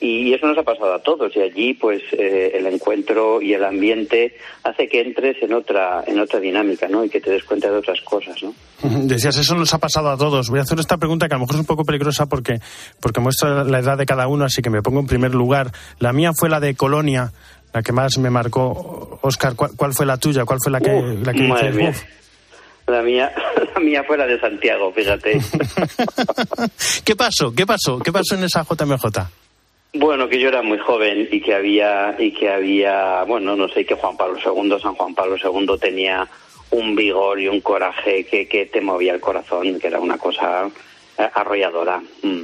Y 0.00 0.32
eso 0.32 0.46
nos 0.46 0.56
ha 0.56 0.62
pasado 0.62 0.94
a 0.94 1.02
todos 1.02 1.34
y 1.34 1.40
allí 1.40 1.74
pues 1.74 2.02
eh, 2.12 2.52
el 2.54 2.66
encuentro 2.66 3.42
y 3.42 3.52
el 3.54 3.64
ambiente 3.64 4.36
hace 4.62 4.88
que 4.88 5.00
entres 5.00 5.42
en 5.42 5.52
otra 5.52 6.04
en 6.06 6.20
otra 6.20 6.38
dinámica, 6.38 6.86
¿no? 6.86 7.04
Y 7.04 7.08
que 7.08 7.20
te 7.20 7.30
des 7.30 7.42
cuenta 7.42 7.68
de 7.68 7.78
otras 7.78 8.00
cosas, 8.02 8.40
¿no? 8.42 8.54
Decías, 8.82 9.36
eso 9.36 9.56
nos 9.56 9.74
ha 9.74 9.78
pasado 9.78 10.10
a 10.10 10.16
todos. 10.16 10.50
Voy 10.50 10.60
a 10.60 10.62
hacer 10.62 10.78
esta 10.78 10.98
pregunta 10.98 11.26
que 11.26 11.34
a 11.34 11.36
lo 11.38 11.40
mejor 11.40 11.56
es 11.56 11.60
un 11.60 11.66
poco 11.66 11.84
peligrosa 11.84 12.26
porque, 12.26 12.60
porque 13.00 13.20
muestra 13.20 13.64
la 13.64 13.80
edad 13.80 13.98
de 13.98 14.06
cada 14.06 14.28
uno, 14.28 14.44
así 14.44 14.62
que 14.62 14.70
me 14.70 14.82
pongo 14.82 15.00
en 15.00 15.08
primer 15.08 15.34
lugar. 15.34 15.72
La 15.98 16.12
mía 16.12 16.30
fue 16.32 16.48
la 16.48 16.60
de 16.60 16.76
Colonia, 16.76 17.32
la 17.74 17.82
que 17.82 17.92
más 17.92 18.18
me 18.18 18.30
marcó. 18.30 19.18
Oscar, 19.22 19.56
¿cuál, 19.56 19.72
cuál 19.76 19.94
fue 19.94 20.06
la 20.06 20.16
tuya? 20.16 20.44
¿Cuál 20.44 20.60
fue 20.62 20.70
la 20.70 20.80
que, 20.80 21.18
la 21.24 21.32
que 21.32 21.42
Madre? 21.42 21.92
La 22.86 23.02
mía, 23.02 23.32
la 23.74 23.80
mía 23.80 24.04
fue 24.06 24.16
la 24.16 24.26
de 24.26 24.38
Santiago, 24.38 24.92
fíjate. 24.92 25.40
¿Qué 27.04 27.16
pasó? 27.16 27.52
¿Qué 27.52 27.66
pasó? 27.66 27.98
¿Qué 27.98 28.12
pasó 28.12 28.36
en 28.36 28.44
esa 28.44 28.62
JMJ? 28.62 29.47
Bueno, 29.94 30.28
que 30.28 30.38
yo 30.38 30.48
era 30.48 30.62
muy 30.62 30.78
joven 30.78 31.28
y 31.30 31.40
que 31.40 31.54
había, 31.54 32.14
y 32.18 32.32
que 32.32 32.50
había, 32.50 33.24
bueno, 33.24 33.56
no 33.56 33.68
sé, 33.68 33.84
que 33.86 33.94
Juan 33.94 34.16
Pablo 34.16 34.38
II, 34.44 34.78
San 34.80 34.94
Juan 34.94 35.14
Pablo 35.14 35.36
II 35.42 35.78
tenía 35.80 36.28
un 36.70 36.94
vigor 36.94 37.40
y 37.40 37.48
un 37.48 37.60
coraje 37.60 38.24
que, 38.24 38.46
que 38.46 38.66
te 38.66 38.80
movía 38.80 39.14
el 39.14 39.20
corazón, 39.20 39.78
que 39.80 39.86
era 39.86 39.98
una 39.98 40.18
cosa 40.18 40.66
eh, 41.18 41.28
arrolladora. 41.34 42.02
Mm. 42.22 42.42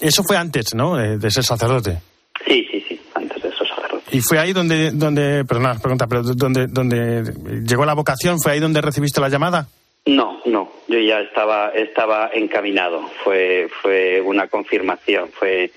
Eso 0.00 0.22
fue 0.26 0.36
antes, 0.36 0.74
¿no? 0.74 0.98
Eh, 1.00 1.18
De 1.18 1.30
ser 1.30 1.44
sacerdote. 1.44 1.98
Sí, 2.46 2.66
sí, 2.70 2.84
sí, 2.88 3.00
antes 3.14 3.42
de 3.42 3.48
eso 3.50 3.64
sacerdote. 3.66 4.16
Y 4.16 4.20
fue 4.20 4.38
ahí 4.38 4.52
donde, 4.52 4.90
donde, 4.92 5.44
perdona, 5.44 5.78
pregunta, 5.78 6.06
pero 6.06 6.22
donde, 6.22 6.66
donde 6.66 7.32
llegó 7.66 7.84
la 7.84 7.94
vocación, 7.94 8.40
¿fue 8.40 8.52
ahí 8.52 8.60
donde 8.60 8.80
recibiste 8.80 9.20
la 9.20 9.28
llamada? 9.28 9.68
No, 10.06 10.40
no, 10.46 10.70
yo 10.88 10.98
ya 10.98 11.20
estaba, 11.20 11.70
estaba 11.70 12.30
encaminado. 12.32 13.02
Fue, 13.22 13.68
fue 13.82 14.20
una 14.20 14.48
confirmación, 14.48 15.30
fue 15.32 15.70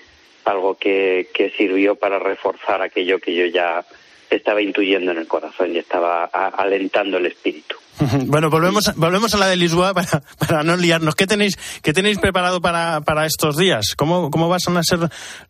algo 0.48 0.76
que, 0.76 1.28
que 1.34 1.50
sirvió 1.50 1.94
para 1.96 2.18
reforzar 2.18 2.82
aquello 2.82 3.18
que 3.18 3.34
yo 3.34 3.46
ya 3.46 3.84
estaba 4.30 4.60
intuyendo 4.60 5.10
en 5.12 5.18
el 5.18 5.26
corazón 5.26 5.74
y 5.74 5.78
estaba 5.78 6.24
a- 6.32 6.48
alentando 6.48 7.16
el 7.18 7.26
espíritu. 7.26 7.76
Bueno, 8.26 8.48
volvemos, 8.50 8.92
volvemos 8.96 9.34
a 9.34 9.38
la 9.38 9.46
de 9.48 9.56
Lisboa 9.56 9.92
para, 9.94 10.22
para 10.38 10.62
no 10.62 10.76
liarnos. 10.76 11.14
¿Qué 11.16 11.26
tenéis, 11.26 11.56
qué 11.82 11.92
tenéis 11.92 12.18
preparado 12.18 12.60
para, 12.60 13.00
para 13.00 13.26
estos 13.26 13.56
días? 13.56 13.94
¿Cómo, 13.96 14.30
¿Cómo 14.30 14.48
van 14.48 14.60
a 14.76 14.82
ser 14.82 14.98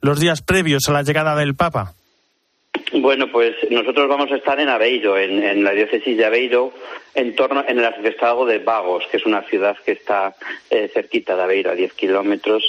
los 0.00 0.20
días 0.20 0.42
previos 0.42 0.88
a 0.88 0.92
la 0.92 1.02
llegada 1.02 1.34
del 1.36 1.54
Papa? 1.54 1.94
Bueno, 2.92 3.26
pues 3.30 3.54
nosotros 3.70 4.08
vamos 4.08 4.30
a 4.32 4.36
estar 4.36 4.58
en 4.60 4.68
Aveiro, 4.68 5.18
en, 5.18 5.42
en 5.42 5.62
la 5.64 5.72
diócesis 5.72 6.16
de 6.16 6.24
Aveiro, 6.24 6.72
en 7.14 7.34
torno 7.34 7.64
en 7.66 7.78
el 7.78 7.84
arciprestado 7.84 8.46
de 8.46 8.58
Vagos, 8.60 9.04
que 9.10 9.16
es 9.18 9.26
una 9.26 9.42
ciudad 9.42 9.76
que 9.84 9.92
está 9.92 10.34
eh, 10.70 10.88
cerquita 10.94 11.36
de 11.36 11.42
Aveiro, 11.42 11.70
a 11.70 11.74
10 11.74 11.92
kilómetros, 11.94 12.62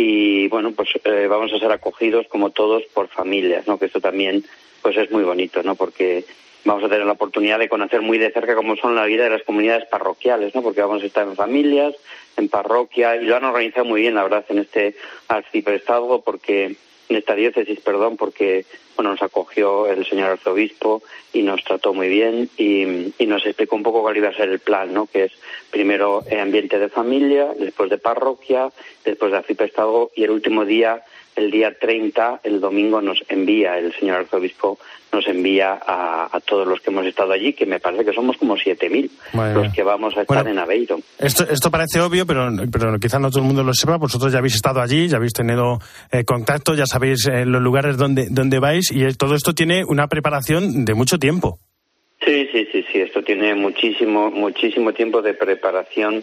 y 0.00 0.46
bueno, 0.46 0.70
pues 0.70 0.90
eh, 1.02 1.26
vamos 1.28 1.52
a 1.52 1.58
ser 1.58 1.72
acogidos 1.72 2.28
como 2.28 2.50
todos 2.50 2.84
por 2.94 3.08
familias, 3.08 3.66
¿no? 3.66 3.80
Que 3.80 3.86
esto 3.86 4.00
también 4.00 4.44
pues 4.80 4.96
es 4.96 5.10
muy 5.10 5.24
bonito, 5.24 5.60
¿no? 5.64 5.74
Porque 5.74 6.24
vamos 6.64 6.84
a 6.84 6.88
tener 6.88 7.04
la 7.04 7.14
oportunidad 7.14 7.58
de 7.58 7.68
conocer 7.68 8.00
muy 8.00 8.16
de 8.16 8.30
cerca 8.30 8.54
cómo 8.54 8.76
son 8.76 8.94
la 8.94 9.06
vida 9.06 9.24
de 9.24 9.30
las 9.30 9.42
comunidades 9.42 9.86
parroquiales, 9.86 10.54
¿no? 10.54 10.62
Porque 10.62 10.82
vamos 10.82 11.02
a 11.02 11.06
estar 11.06 11.26
en 11.26 11.34
familias, 11.34 11.96
en 12.38 12.48
parroquia 12.48 13.16
y 13.16 13.24
lo 13.24 13.36
han 13.36 13.44
organizado 13.44 13.84
muy 13.84 14.02
bien, 14.02 14.14
la 14.14 14.22
verdad, 14.22 14.44
en 14.48 14.58
este 14.58 14.94
arciprestazgo 15.28 16.22
porque 16.22 16.76
en 17.08 17.16
esta 17.16 17.34
diócesis, 17.34 17.80
perdón, 17.80 18.16
porque 18.16 18.66
bueno, 18.96 19.12
nos 19.12 19.22
acogió 19.22 19.86
el 19.86 20.04
señor 20.04 20.30
arzobispo 20.30 21.02
y 21.32 21.42
nos 21.42 21.62
trató 21.64 21.94
muy 21.94 22.08
bien 22.08 22.50
y, 22.56 23.14
nos 23.26 23.44
explicó 23.46 23.76
un 23.76 23.82
poco 23.82 24.02
cuál 24.02 24.16
iba 24.16 24.28
a 24.28 24.34
ser 24.34 24.48
el 24.48 24.58
plan, 24.58 24.92
¿no? 24.92 25.06
Que 25.06 25.24
es 25.24 25.32
primero 25.70 26.24
ambiente 26.40 26.78
de 26.78 26.88
familia, 26.88 27.52
después 27.58 27.90
de 27.90 27.98
parroquia, 27.98 28.70
después 29.04 29.30
de 29.30 29.38
arciprestazgo 29.38 30.10
y 30.14 30.24
el 30.24 30.30
último 30.30 30.64
día 30.64 31.02
el 31.38 31.50
día 31.50 31.74
30, 31.78 32.40
el 32.42 32.60
domingo, 32.60 33.00
nos 33.00 33.22
envía, 33.28 33.78
el 33.78 33.92
señor 33.94 34.18
arzobispo 34.18 34.78
nos 35.12 35.26
envía 35.26 35.78
a, 35.86 36.28
a 36.30 36.40
todos 36.40 36.66
los 36.66 36.80
que 36.80 36.90
hemos 36.90 37.06
estado 37.06 37.32
allí, 37.32 37.54
que 37.54 37.64
me 37.64 37.80
parece 37.80 38.04
que 38.04 38.12
somos 38.12 38.36
como 38.36 38.56
7.000 38.56 39.54
los 39.54 39.72
que 39.72 39.82
vamos 39.82 40.16
a 40.16 40.22
estar 40.22 40.44
Bueno, 40.44 40.50
en 40.50 40.58
Aveiro. 40.58 40.98
Esto, 41.18 41.44
esto 41.48 41.70
parece 41.70 42.00
obvio, 42.00 42.26
pero, 42.26 42.50
pero 42.70 42.98
quizás 42.98 43.20
no 43.20 43.30
todo 43.30 43.40
el 43.40 43.46
mundo 43.46 43.62
lo 43.62 43.72
sepa. 43.72 43.96
Vosotros 43.96 44.32
ya 44.32 44.38
habéis 44.38 44.56
estado 44.56 44.80
allí, 44.80 45.08
ya 45.08 45.16
habéis 45.16 45.32
tenido 45.32 45.78
eh, 46.12 46.24
contacto, 46.24 46.74
ya 46.74 46.86
sabéis 46.86 47.26
eh, 47.26 47.46
los 47.46 47.62
lugares 47.62 47.96
donde, 47.96 48.26
donde 48.30 48.58
vais 48.58 48.90
y 48.90 49.06
todo 49.14 49.34
esto 49.34 49.54
tiene 49.54 49.84
una 49.86 50.08
preparación 50.08 50.84
de 50.84 50.94
mucho 50.94 51.18
tiempo. 51.18 51.58
Sí, 52.24 52.48
sí, 52.52 52.68
sí, 52.70 52.84
sí, 52.92 53.00
esto 53.00 53.22
tiene 53.22 53.54
muchísimo, 53.54 54.30
muchísimo 54.30 54.92
tiempo 54.92 55.22
de 55.22 55.34
preparación 55.34 56.22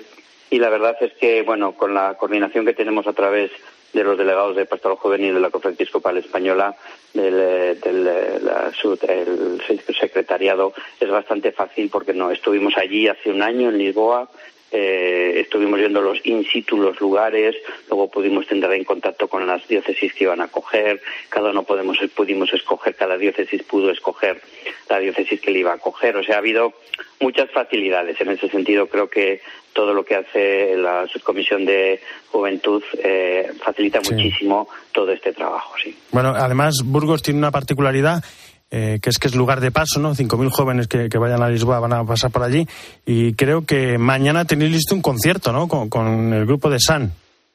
y 0.49 0.59
la 0.59 0.69
verdad 0.69 0.95
es 1.01 1.13
que, 1.13 1.41
bueno, 1.41 1.71
con 1.73 1.93
la 1.93 2.15
coordinación 2.15 2.65
que 2.65 2.73
tenemos 2.73 3.07
a 3.07 3.13
través 3.13 3.49
de 3.51 3.57
los 3.93 4.17
delegados 4.17 4.55
de 4.55 4.65
Pastoral 4.65 4.97
Juvenil 4.97 5.33
de 5.33 5.39
la 5.39 5.49
Conferencia 5.49 5.83
Episcopal 5.83 6.17
Española, 6.17 6.75
del, 7.13 7.35
eh, 7.39 7.75
del 7.75 8.07
eh, 8.07 9.25
el 9.67 9.95
secretariado, 9.99 10.73
es 10.99 11.09
bastante 11.09 11.51
fácil 11.51 11.89
porque 11.89 12.13
no 12.13 12.31
estuvimos 12.31 12.77
allí 12.77 13.07
hace 13.07 13.31
un 13.31 13.41
año 13.41 13.69
en 13.69 13.77
Lisboa, 13.77 14.29
eh, 14.77 15.39
estuvimos 15.39 15.79
viendo 15.79 16.01
los 16.01 16.19
in 16.25 16.43
situ, 16.45 16.77
los 16.77 16.99
lugares, 16.99 17.55
luego 17.87 18.09
pudimos 18.11 18.45
entrar 18.51 18.73
en 18.73 18.83
contacto 18.83 19.29
con 19.29 19.47
las 19.47 19.65
diócesis 19.69 20.13
que 20.13 20.25
iban 20.25 20.41
a 20.41 20.49
coger, 20.49 21.01
cada 21.29 21.51
uno 21.51 21.63
podemos, 21.63 21.97
pudimos 22.13 22.51
escoger, 22.53 22.93
cada 22.95 23.17
diócesis 23.17 23.63
pudo 23.63 23.89
escoger 23.89 24.41
la 24.89 24.99
diócesis 24.99 25.39
que 25.39 25.51
le 25.51 25.59
iba 25.59 25.71
a 25.73 25.77
coger, 25.77 26.17
o 26.17 26.23
sea, 26.23 26.35
ha 26.35 26.39
habido 26.39 26.73
muchas 27.21 27.49
facilidades. 27.51 28.19
En 28.19 28.29
ese 28.31 28.49
sentido, 28.49 28.87
creo 28.87 29.09
que 29.09 29.39
todo 29.71 29.93
lo 29.93 30.03
que 30.03 30.15
hace 30.15 30.75
la 30.75 31.07
subcomisión 31.07 31.65
de 31.65 32.01
juventud 32.31 32.83
eh, 33.01 33.51
facilita 33.63 34.01
Sí. 34.03 34.13
muchísimo 34.13 34.67
todo 34.91 35.11
este 35.11 35.31
trabajo, 35.31 35.73
sí. 35.81 35.97
Bueno, 36.11 36.33
además, 36.35 36.75
Burgos 36.83 37.21
tiene 37.21 37.39
una 37.39 37.51
particularidad. 37.51 38.23
Eh, 38.71 38.99
que 39.01 39.09
es 39.09 39.17
que 39.19 39.27
es 39.27 39.35
lugar 39.35 39.59
de 39.61 39.71
paso, 39.71 39.99
¿no? 39.99 40.13
5.000 40.15 40.49
jóvenes 40.49 40.87
que, 40.87 41.09
que 41.09 41.17
vayan 41.17 41.41
a 41.43 41.49
Lisboa 41.49 41.79
van 41.79 41.93
a 41.93 42.03
pasar 42.05 42.31
por 42.31 42.43
allí. 42.43 42.65
Y 43.05 43.33
creo 43.33 43.65
que 43.65 43.97
mañana 43.97 44.45
tenéis 44.45 44.71
listo 44.71 44.95
un 44.95 45.01
concierto, 45.01 45.51
¿no? 45.51 45.67
Con, 45.67 45.89
con 45.89 46.33
el 46.33 46.45
grupo 46.45 46.69
de 46.69 46.79
San. 46.79 47.11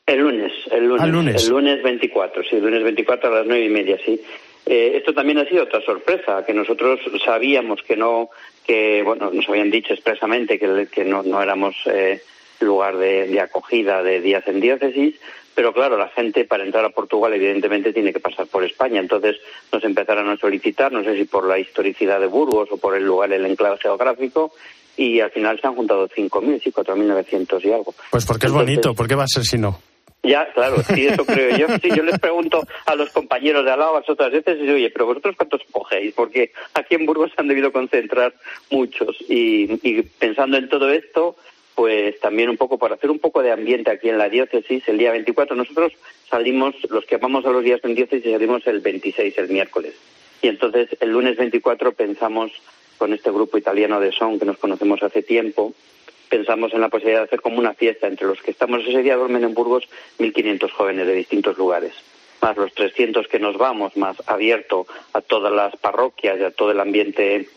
El 0.07 0.21
lunes, 0.21 0.53
el 0.73 0.87
lunes, 0.87 1.03
Ah, 1.03 1.07
lunes. 1.07 1.45
el 1.45 1.51
lunes 1.51 1.83
24, 1.83 2.43
sí, 2.43 2.57
el 2.57 2.63
lunes 2.63 2.83
24 2.83 3.29
a 3.33 3.39
las 3.39 3.47
nueve 3.47 3.65
y 3.65 3.69
media, 3.69 3.97
sí. 4.05 4.21
Eh, 4.67 4.93
esto 4.97 5.13
también 5.15 5.39
ha 5.39 5.45
sido 5.47 5.65
otra 5.65 5.81
sorpresa, 5.83 6.45
que 6.47 6.53
nosotros 6.55 7.01
sabíamos 7.25 7.81
que 7.83 7.97
no, 7.97 8.29
que, 8.67 9.03
bueno, 9.03 9.31
nos 9.33 9.49
habían 9.49 9.71
dicho 9.71 9.93
expresamente 9.93 10.59
que, 10.59 10.87
que 10.93 11.05
no, 11.05 11.23
no 11.23 11.43
éramos 11.43 11.75
eh, 11.87 12.21
lugar 12.61 12.97
de, 12.99 13.27
de 13.29 13.41
acogida 13.41 14.03
de 14.03 14.21
días 14.21 14.45
en 14.47 14.61
diócesis, 14.61 15.15
pero 15.55 15.73
claro, 15.73 15.97
la 15.97 16.09
gente 16.09 16.45
para 16.45 16.65
entrar 16.65 16.85
a 16.85 16.91
Portugal 16.91 17.33
evidentemente 17.35 17.93
tiene 17.93 18.13
que 18.13 18.21
pasar 18.21 18.47
por 18.47 18.65
España, 18.65 19.01
entonces 19.01 19.37
nos 19.73 19.83
empezaron 19.85 20.29
a 20.29 20.37
solicitar, 20.37 20.93
no 20.93 21.03
sé 21.05 21.17
si 21.17 21.25
por 21.25 21.47
la 21.47 21.59
historicidad 21.59 22.21
de 22.21 22.27
Burgos 22.27 22.69
o 22.73 22.77
por 22.77 22.97
el 22.97 23.05
lugar, 23.05 23.33
el 23.33 23.47
enclave 23.47 23.79
geográfico, 23.79 24.53
y 24.97 25.21
al 25.21 25.31
final 25.31 25.59
se 25.61 25.67
han 25.67 25.75
juntado 25.75 26.09
5.000, 26.09 26.63
sí, 26.63 26.71
4.900 26.71 27.65
y 27.65 27.73
algo. 27.73 27.95
Pues 28.11 28.27
porque 28.27 28.47
es 28.47 28.53
Entonces, 28.53 28.75
bonito, 28.75 28.95
¿por 28.95 29.09
qué 29.09 29.15
va 29.15 29.25
a 29.25 29.29
ser 29.29 29.45
si 29.45 29.59
no? 29.59 29.81
ya, 30.23 30.53
claro, 30.53 30.83
sí, 30.83 31.07
eso 31.07 31.25
creo 31.25 31.57
yo. 31.57 31.67
Sí, 31.81 31.89
yo 31.95 32.03
les 32.03 32.19
pregunto 32.19 32.67
a 32.87 32.95
los 32.95 33.11
compañeros 33.11 33.65
de 33.65 33.71
al 33.71 33.79
lado 33.79 34.03
otras 34.07 34.33
veces 34.33 34.59
y 34.59 34.63
digo, 34.63 34.75
oye, 34.75 34.91
pero 34.91 35.07
vosotros 35.07 35.35
cuántos 35.37 35.63
cogéis, 35.71 36.13
porque 36.15 36.53
aquí 36.75 36.95
en 36.95 37.07
Burgos 37.07 37.31
se 37.35 37.41
han 37.41 37.49
debido 37.49 37.73
concentrar 37.73 38.35
muchos. 38.71 39.17
Y, 39.29 39.81
y 39.83 40.03
pensando 40.03 40.59
en 40.59 40.69
todo 40.69 40.91
esto, 40.91 41.37
pues 41.81 42.21
también 42.21 42.51
un 42.51 42.59
poco 42.59 42.77
para 42.77 42.97
hacer 42.97 43.11
un 43.11 43.21
poco 43.21 43.41
de 43.43 43.53
ambiente 43.53 43.91
aquí 43.91 44.11
en 44.11 44.19
la 44.19 44.29
diócesis, 44.29 44.87
el 44.87 44.99
día 44.99 45.13
24 45.13 45.57
nosotros 45.57 45.95
salimos, 46.29 46.75
los 46.91 47.07
que 47.07 47.17
vamos 47.17 47.47
a 47.47 47.51
los 47.51 47.65
días 47.65 47.81
en 47.85 47.95
diócesis 47.95 48.31
salimos 48.31 48.67
el 48.67 48.81
26, 48.81 49.39
el 49.39 49.49
miércoles. 49.49 49.95
Y 50.43 50.49
entonces 50.49 50.91
el 51.01 51.09
lunes 51.11 51.39
24 51.39 51.93
pensamos 51.93 52.53
con 52.99 53.15
este 53.15 53.31
grupo 53.31 53.57
italiano 53.57 53.99
de 53.99 54.13
son 54.13 54.39
que 54.39 54.45
nos 54.45 54.59
conocemos 54.59 55.03
hace 55.03 55.23
tiempo, 55.23 55.73
pensamos 56.29 56.75
en 56.75 56.83
la 56.83 56.91
posibilidad 56.91 57.21
de 57.21 57.25
hacer 57.25 57.41
como 57.41 57.59
una 57.59 57.73
fiesta 57.73 58.09
entre 58.09 58.27
los 58.27 58.43
que 58.43 58.51
estamos 58.51 58.87
ese 58.87 59.03
día 59.03 59.17
duermen 59.17 59.45
en 59.45 59.55
Burgos 59.55 59.89
1.500 60.19 60.71
jóvenes 60.73 61.07
de 61.07 61.15
distintos 61.15 61.57
lugares, 61.57 61.95
más 62.43 62.59
los 62.59 62.75
300 62.75 63.27
que 63.27 63.39
nos 63.39 63.57
vamos, 63.57 63.97
más 63.97 64.23
abierto 64.27 64.87
a 65.15 65.23
todas 65.23 65.51
las 65.51 65.75
parroquias 65.77 66.39
y 66.41 66.45
a 66.45 66.51
todo 66.51 66.73
el 66.73 66.81
ambiente 66.81 67.49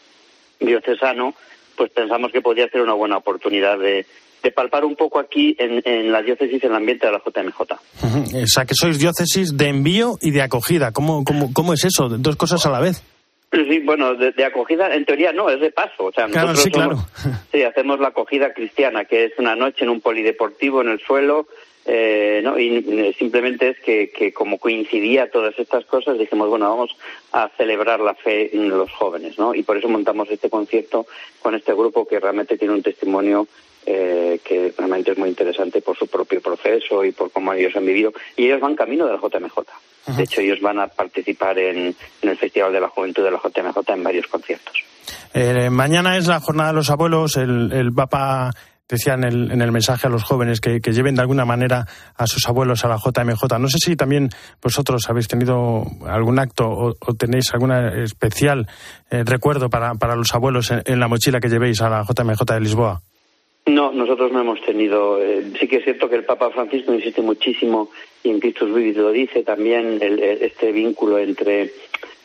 diocesano, 0.61 1.35
pues 1.75 1.91
pensamos 1.91 2.31
que 2.31 2.41
podría 2.41 2.67
ser 2.69 2.81
una 2.81 2.93
buena 2.93 3.17
oportunidad 3.17 3.77
de, 3.77 4.05
de 4.43 4.51
palpar 4.51 4.85
un 4.85 4.95
poco 4.95 5.19
aquí 5.19 5.55
en, 5.57 5.81
en 5.85 6.11
la 6.11 6.21
diócesis 6.21 6.63
el 6.63 6.73
ambiente 6.75 7.07
de 7.07 7.13
la 7.13 7.21
JMJ. 7.25 7.61
O 7.61 8.47
sea, 8.47 8.65
que 8.65 8.73
sois 8.75 8.99
diócesis 8.99 9.55
de 9.57 9.67
envío 9.69 10.17
y 10.21 10.31
de 10.31 10.41
acogida. 10.41 10.91
¿Cómo, 10.91 11.23
cómo, 11.23 11.51
cómo 11.53 11.73
es 11.73 11.85
eso? 11.85 12.09
Dos 12.09 12.35
cosas 12.35 12.65
a 12.65 12.69
la 12.69 12.79
vez. 12.79 13.03
Sí, 13.51 13.79
bueno, 13.85 14.15
de, 14.15 14.31
de 14.31 14.45
acogida 14.45 14.93
en 14.95 15.05
teoría 15.05 15.31
no, 15.31 15.47
es 15.49 15.61
de 15.61 15.71
paso. 15.71 16.05
O 16.05 16.11
sea, 16.11 16.25
Claro, 16.25 16.49
nosotros 16.49 16.63
sí, 16.63 16.71
claro. 16.71 17.05
sí, 17.51 17.63
hacemos 17.63 17.99
la 17.99 18.07
acogida 18.07 18.51
cristiana, 18.51 19.05
que 19.05 19.25
es 19.25 19.33
una 19.37 19.55
noche 19.55 19.83
en 19.83 19.89
un 19.91 20.01
polideportivo 20.01 20.81
en 20.81 20.89
el 20.89 20.99
suelo, 20.99 21.47
eh, 21.85 22.41
¿no? 22.43 22.57
Y 22.57 22.77
eh, 22.77 23.15
simplemente 23.17 23.69
es 23.69 23.79
que, 23.79 24.09
que 24.09 24.31
como 24.33 24.57
coincidía 24.57 25.29
todas 25.29 25.57
estas 25.59 25.85
cosas, 25.85 26.17
dijimos, 26.17 26.47
bueno, 26.47 26.69
vamos 26.69 26.95
a 27.33 27.49
celebrar 27.57 27.99
la 27.99 28.15
fe 28.15 28.55
en 28.55 28.69
los 28.69 28.91
jóvenes, 28.91 29.37
¿no? 29.37 29.53
Y 29.53 29.63
por 29.63 29.77
eso 29.77 29.89
montamos 29.89 30.29
este 30.29 30.49
concierto 30.49 31.05
con 31.41 31.55
este 31.55 31.73
grupo 31.73 32.07
que 32.07 32.19
realmente 32.19 32.57
tiene 32.57 32.73
un 32.73 32.83
testimonio 32.83 33.47
eh, 33.85 34.39
que 34.45 34.73
realmente 34.77 35.11
es 35.11 35.17
muy 35.17 35.27
interesante 35.27 35.81
por 35.81 35.97
su 35.97 36.07
propio 36.07 36.39
proceso 36.41 37.03
y 37.03 37.11
por 37.11 37.31
cómo 37.31 37.51
ellos 37.51 37.75
han 37.75 37.85
vivido. 37.85 38.13
Y 38.37 38.45
ellos 38.45 38.61
van 38.61 38.75
camino 38.75 39.05
de 39.05 39.13
la 39.13 39.19
JMJ. 39.19 40.15
De 40.15 40.23
hecho, 40.23 40.41
ellos 40.41 40.61
van 40.61 40.79
a 40.79 40.87
participar 40.87 41.57
en, 41.59 41.95
en 42.21 42.29
el 42.29 42.37
Festival 42.37 42.71
de 42.71 42.79
la 42.79 42.89
Juventud 42.89 43.23
de 43.23 43.31
la 43.31 43.39
JMJ 43.39 43.77
en 43.89 44.03
varios 44.03 44.27
conciertos. 44.27 44.73
Eh, 45.33 45.69
mañana 45.69 46.17
es 46.17 46.27
la 46.27 46.39
jornada 46.39 46.69
de 46.69 46.75
los 46.75 46.89
abuelos. 46.89 47.35
El, 47.35 47.71
el 47.73 47.91
Papa 47.93 48.51
decía 48.87 49.13
en 49.13 49.23
el, 49.23 49.51
en 49.51 49.61
el 49.61 49.71
mensaje 49.71 50.07
a 50.07 50.09
los 50.09 50.23
jóvenes 50.23 50.59
que, 50.61 50.79
lleven 50.79 51.15
de 51.15 51.21
alguna 51.21 51.45
manera 51.45 51.85
a 52.15 52.27
sus 52.27 52.47
abuelos 52.47 52.83
a 52.85 52.89
la 52.89 52.97
JMJ. 52.97 53.59
No 53.59 53.67
sé 53.67 53.79
si 53.79 53.95
también 53.95 54.29
vosotros 54.61 55.09
habéis 55.09 55.27
tenido 55.27 55.83
algún 56.07 56.39
acto 56.39 56.69
o, 56.69 56.93
tenéis 57.17 57.53
algún 57.53 57.71
especial 57.71 58.67
eh, 59.09 59.23
recuerdo 59.25 59.69
para, 59.69 59.95
para 59.95 60.15
los 60.15 60.33
abuelos 60.33 60.71
en, 60.71 60.99
la 60.99 61.07
mochila 61.07 61.39
que 61.39 61.49
llevéis 61.49 61.81
a 61.81 61.89
la 61.89 62.03
JMJ 62.03 62.43
de 62.53 62.59
Lisboa. 62.59 63.01
No, 63.65 63.93
nosotros 63.93 64.31
no 64.31 64.41
hemos 64.41 64.61
tenido. 64.65 65.21
eh, 65.21 65.53
sí 65.59 65.67
que 65.67 65.77
es 65.77 65.85
cierto 65.85 66.09
que 66.09 66.17
el 66.17 66.25
Papa 66.25 66.49
Francisco 66.51 66.93
insiste 66.93 67.21
muchísimo 67.21 67.89
y 68.21 68.29
en 68.29 68.39
Christus 68.41 68.73
Vivit 68.73 68.97
lo 68.97 69.11
dice 69.11 69.43
también 69.43 69.99
el- 70.01 70.19
este 70.21 70.71
vínculo 70.71 71.17
entre 71.17 71.71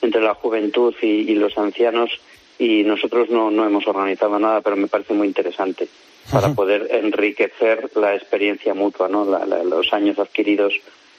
entre 0.01 0.21
la 0.21 0.35
juventud 0.35 0.95
y 1.03 1.35
los 1.35 1.59
ancianos 1.59 2.11
y 2.59 2.83
nosotros 2.85 3.31
no, 3.31 3.51
no 3.51 3.65
hemos 3.67 3.87
organizado 3.87 4.39
nada, 4.39 4.61
pero 4.61 4.77
me 4.77 4.89
parece 4.89 5.15
muy 5.15 5.27
interesante 5.29 5.89
para 6.31 6.53
poder 6.55 6.89
enriquecer 6.91 7.91
la 7.97 8.15
experiencia 8.15 8.75
mutua, 8.75 9.09
¿no? 9.09 9.25
La- 9.25 9.47
la- 9.47 9.63
los 9.65 9.93
años 9.93 10.19
adquiridos 10.19 10.75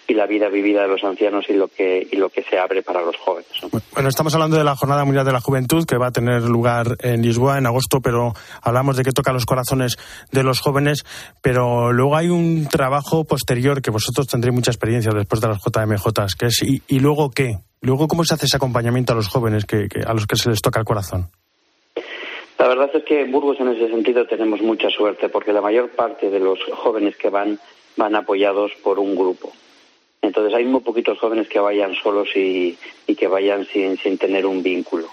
y 0.10 0.13
la 0.15 0.26
vida 0.26 0.50
vivida 0.50 0.82
de 0.82 0.88
los 0.88 1.04
ancianos 1.04 1.45
y 1.50 1.54
lo 1.54 1.67
que 1.67 2.08
y 2.12 2.15
lo 2.17 2.30
que 2.30 2.43
se 2.43 2.58
abre 2.60 2.82
para 2.84 3.02
los 3.02 3.15
jóvenes. 3.17 3.50
¿no? 3.62 3.69
Bueno, 3.93 4.10
estamos 4.10 4.34
hablando 4.34 4.58
de 4.58 4.63
la 4.63 4.76
Jornada 4.76 5.06
Mundial 5.06 5.26
de 5.26 5.32
la 5.32 5.39
Juventud 5.41 5.86
que 5.86 5.98
va 5.98 6.08
a 6.08 6.12
tener 6.12 6.41
lugar 6.43 6.98
en 7.00 7.22
Lisboa 7.22 7.58
en 7.58 7.65
agosto, 7.67 8.02
pero 8.02 8.34
hablamos 8.62 8.98
de 8.98 9.04
que 9.04 9.12
toca 9.12 9.32
los 9.32 9.45
corazones 9.45 9.98
de 10.32 10.43
los 10.43 10.60
jóvenes, 10.60 11.06
pero 11.41 11.91
luego 11.93 12.15
hay 12.17 12.28
un 12.30 12.67
trabajo 12.67 13.24
posterior 13.24 13.82
que 13.82 13.91
vosotros 13.91 14.28
tendréis 14.28 14.56
mucha 14.56 14.72
experiencia 14.72 15.12
después 15.13 15.39
de 15.41 15.48
las 15.48 15.60
JMJ, 15.63 16.36
que 16.38 16.45
es 16.48 16.63
¿y, 16.63 16.82
y 16.88 17.00
luego 17.00 17.30
qué? 17.32 17.60
Luego, 17.82 18.08
¿cómo 18.08 18.24
se 18.26 18.34
hace 18.34 18.45
ese 18.48 18.58
acompañamiento 18.58 19.13
a 19.13 19.15
los 19.15 19.28
jóvenes 19.30 19.65
que, 19.65 19.88
que- 19.88 20.02
a 20.02 20.13
los 20.13 20.26
que 20.28 20.36
se 20.36 20.50
les 20.50 20.62
toca 20.62 20.80
el 20.80 20.86
corazón? 20.86 21.30
La 22.58 22.67
verdad 22.67 22.89
es 22.93 23.04
que 23.06 23.22
en 23.22 23.32
Burgos 23.32 23.58
en 23.62 23.69
ese 23.69 23.88
sentido 23.88 24.26
tenemos 24.28 24.62
mucha 24.62 24.89
suerte 24.89 25.30
porque 25.30 25.54
la 25.54 25.62
mayor 25.62 25.91
parte 25.91 26.30
de 26.30 26.39
los 26.39 26.60
jóvenes 26.74 27.15
que 27.15 27.30
van 27.30 27.58
van 27.95 28.15
apoyados 28.15 28.72
por 28.84 29.00
un 29.00 29.15
grupo. 29.15 29.52
Entonces 30.21 30.53
hay 30.53 30.65
muy 30.65 30.82
poquitos 30.82 31.17
jóvenes 31.19 31.47
que 31.47 31.60
vayan 31.60 31.95
solos 31.95 32.29
y, 32.36 32.77
y 33.08 33.15
que 33.15 33.27
vayan 33.27 33.65
sin, 33.65 34.17
tener 34.17 34.45
un 34.45 34.62
vínculo. 34.62 35.08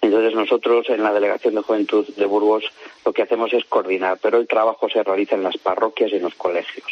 Entonces 0.00 0.34
nosotros 0.34 0.88
en 0.90 1.02
la 1.02 1.12
Delegación 1.12 1.54
de 1.54 1.62
Juventud 1.62 2.06
de 2.16 2.26
Burgos 2.26 2.64
lo 3.04 3.12
que 3.12 3.22
hacemos 3.22 3.52
es 3.52 3.64
coordinar, 3.64 4.18
pero 4.20 4.38
el 4.38 4.46
trabajo 4.46 4.88
se 4.88 5.02
realiza 5.02 5.36
en 5.36 5.42
las 5.42 5.56
parroquias 5.58 6.12
y 6.12 6.16
en 6.16 6.22
los 6.22 6.34
colegios. 6.34 6.86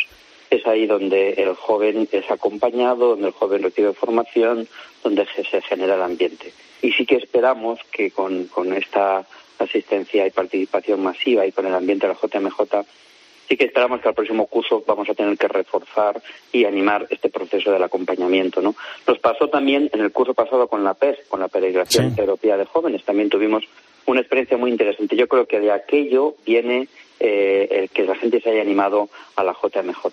es 0.51 0.67
ahí 0.67 0.87
donde 0.87 1.31
el 1.31 1.55
joven 1.55 2.09
es 2.13 2.31
acompañado, 2.31 3.11
donde 3.11 3.29
el 3.29 3.33
joven 3.33 3.63
recibe 3.63 3.93
formación, 3.93 4.69
donde 5.03 5.27
se 5.27 5.61
genera 5.63 5.97
el 5.97 6.03
ambiente. 6.03 6.53
Y 6.83 6.93
sí 6.93 7.05
que 7.05 7.17
esperamos 7.17 7.81
que 7.91 8.11
con, 8.11 8.47
con 8.47 8.73
esta 8.73 9.27
asistencia 9.59 10.27
y 10.27 10.31
participación 10.31 11.03
masiva 11.03 11.47
y 11.47 11.53
con 11.53 11.67
el 11.67 11.75
ambiente 11.75 12.07
de 12.07 12.15
la 12.15 12.19
JMJ 12.21 12.87
sí 13.49 13.57
que 13.57 13.65
esperamos 13.65 14.01
que 14.01 14.09
al 14.09 14.15
próximo 14.15 14.47
curso 14.47 14.83
vamos 14.87 15.09
a 15.09 15.15
tener 15.15 15.37
que 15.39 15.49
reforzar 15.49 16.21
y 16.53 16.65
animar 16.65 17.07
este 17.11 17.29
proceso 17.29 17.71
del 17.71 17.83
acompañamiento. 17.83 18.61
¿no? 18.61 18.75
Nos 19.07 19.19
pasó 19.19 19.49
también 19.49 19.91
en 19.93 20.01
el 20.01 20.13
curso 20.13 20.35
pasado 20.35 20.69
con 20.69 20.85
la 20.85 20.95
PES, 20.95 21.19
con 21.29 21.41
la 21.41 21.49
Peregrinación 21.49 22.15
Europea 22.17 22.57
de 22.57 22.65
Jóvenes. 22.65 23.05
También 23.05 23.29
tuvimos 23.29 23.65
una 24.07 24.21
experiencia 24.21 24.57
muy 24.57 24.71
interesante. 24.71 25.17
Yo 25.17 25.29
creo 25.29 25.47
que 25.47 25.61
de 25.61 25.73
aquello 25.73 26.35
viene 26.45 26.89
eh, 27.19 27.69
el 27.71 27.91
que 27.91 28.05
la 28.05 28.15
gente 28.15 28.41
se 28.41 28.51
haya 28.51 28.63
animado 28.63 29.09
a 29.37 29.43
la 29.43 29.53
JMJ. 29.53 30.07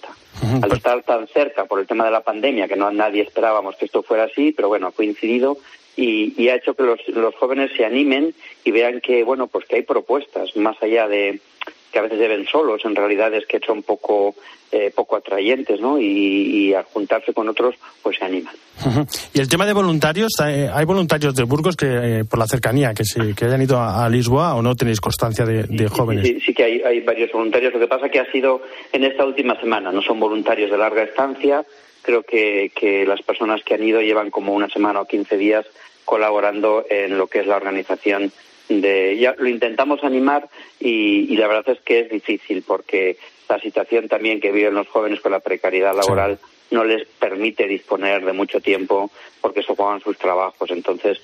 Al 0.61 0.71
estar 0.71 1.03
tan 1.03 1.27
cerca 1.27 1.65
por 1.65 1.79
el 1.79 1.87
tema 1.87 2.05
de 2.05 2.11
la 2.11 2.21
pandemia, 2.21 2.67
que 2.67 2.75
no 2.75 2.91
nadie 2.91 3.23
esperábamos 3.23 3.75
que 3.75 3.85
esto 3.85 4.03
fuera 4.03 4.23
así, 4.23 4.51
pero 4.51 4.67
bueno, 4.67 4.87
ha 4.87 4.91
coincidido 4.91 5.57
y, 5.95 6.33
y 6.41 6.49
ha 6.49 6.55
hecho 6.55 6.73
que 6.73 6.83
los, 6.83 6.99
los 7.09 7.35
jóvenes 7.35 7.71
se 7.77 7.85
animen 7.85 8.33
y 8.63 8.71
vean 8.71 8.99
que, 9.01 9.23
bueno, 9.23 9.47
pues 9.47 9.65
que 9.65 9.77
hay 9.77 9.81
propuestas 9.83 10.55
más 10.55 10.81
allá 10.81 11.07
de 11.07 11.39
que 11.93 11.99
a 11.99 12.01
veces 12.01 12.17
deben 12.17 12.45
solos, 12.47 12.81
en 12.85 12.95
realidad 12.95 13.31
es 13.35 13.45
que 13.45 13.59
son 13.59 13.83
poco, 13.83 14.33
eh, 14.71 14.91
poco 14.93 15.15
atrayentes, 15.15 15.79
¿no? 15.79 15.99
Y, 15.99 16.05
y, 16.05 16.73
al 16.73 16.85
juntarse 16.85 17.33
con 17.33 17.47
otros, 17.47 17.75
pues 18.01 18.17
se 18.17 18.25
animan. 18.25 18.55
Y 19.31 19.39
el 19.39 19.47
tema 19.47 19.67
de 19.67 19.73
voluntarios, 19.73 20.31
¿hay 20.39 20.85
voluntarios 20.85 21.35
de 21.35 21.43
Burgos 21.43 21.75
que, 21.75 21.85
eh, 21.85 22.25
por 22.25 22.39
la 22.39 22.47
cercanía, 22.47 22.95
que, 22.95 23.05
se, 23.05 23.35
que 23.35 23.45
hayan 23.45 23.61
ido 23.61 23.79
a, 23.79 24.09
Lisboa 24.09 24.55
o 24.55 24.63
no 24.63 24.75
tenéis 24.75 24.99
constancia 24.99 25.45
de, 25.45 25.63
de 25.63 25.87
jóvenes? 25.87 26.25
Sí, 26.25 26.39
sí, 26.41 26.53
que 26.53 26.63
hay, 26.63 26.81
hay 26.81 26.99
varios 27.01 27.31
voluntarios. 27.31 27.71
Lo 27.71 27.79
que 27.79 27.87
pasa 27.87 28.09
que 28.09 28.19
ha 28.19 28.31
sido 28.31 28.63
en 28.91 29.03
esta 29.03 29.23
última 29.23 29.59
semana, 29.59 29.91
no 29.91 30.01
son 30.01 30.19
voluntarios 30.19 30.71
de 30.71 30.77
larga 30.77 31.03
estancia. 31.03 31.63
Creo 32.01 32.23
que, 32.23 32.71
que 32.75 33.05
las 33.05 33.21
personas 33.21 33.63
que 33.63 33.75
han 33.75 33.83
ido 33.83 34.01
llevan 34.01 34.31
como 34.31 34.53
una 34.53 34.67
semana 34.67 34.99
o 34.99 35.05
15 35.05 35.37
días 35.37 35.65
colaborando 36.05 36.85
en 36.89 37.17
lo 37.17 37.27
que 37.27 37.39
es 37.41 37.47
la 37.47 37.55
organización 37.55 38.31
de 38.69 39.17
ya 39.17 39.35
lo 39.37 39.47
intentamos 39.47 40.03
animar 40.03 40.47
y, 40.79 41.33
y, 41.33 41.37
la 41.37 41.47
verdad 41.47 41.75
es 41.75 41.81
que 41.81 42.01
es 42.01 42.09
difícil 42.09 42.63
porque 42.65 43.17
la 43.49 43.59
situación 43.59 44.07
también 44.07 44.39
que 44.39 44.51
viven 44.51 44.73
los 44.73 44.87
jóvenes 44.87 45.19
con 45.21 45.31
la 45.31 45.39
precariedad 45.39 45.95
laboral 45.95 46.37
sí. 46.37 46.75
no 46.75 46.83
les 46.83 47.05
permite 47.19 47.67
disponer 47.67 48.23
de 48.23 48.33
mucho 48.33 48.61
tiempo 48.61 49.11
porque 49.41 49.63
se 49.63 49.75
juegan 49.75 49.99
sus 49.99 50.17
trabajos 50.17 50.71
entonces 50.71 51.19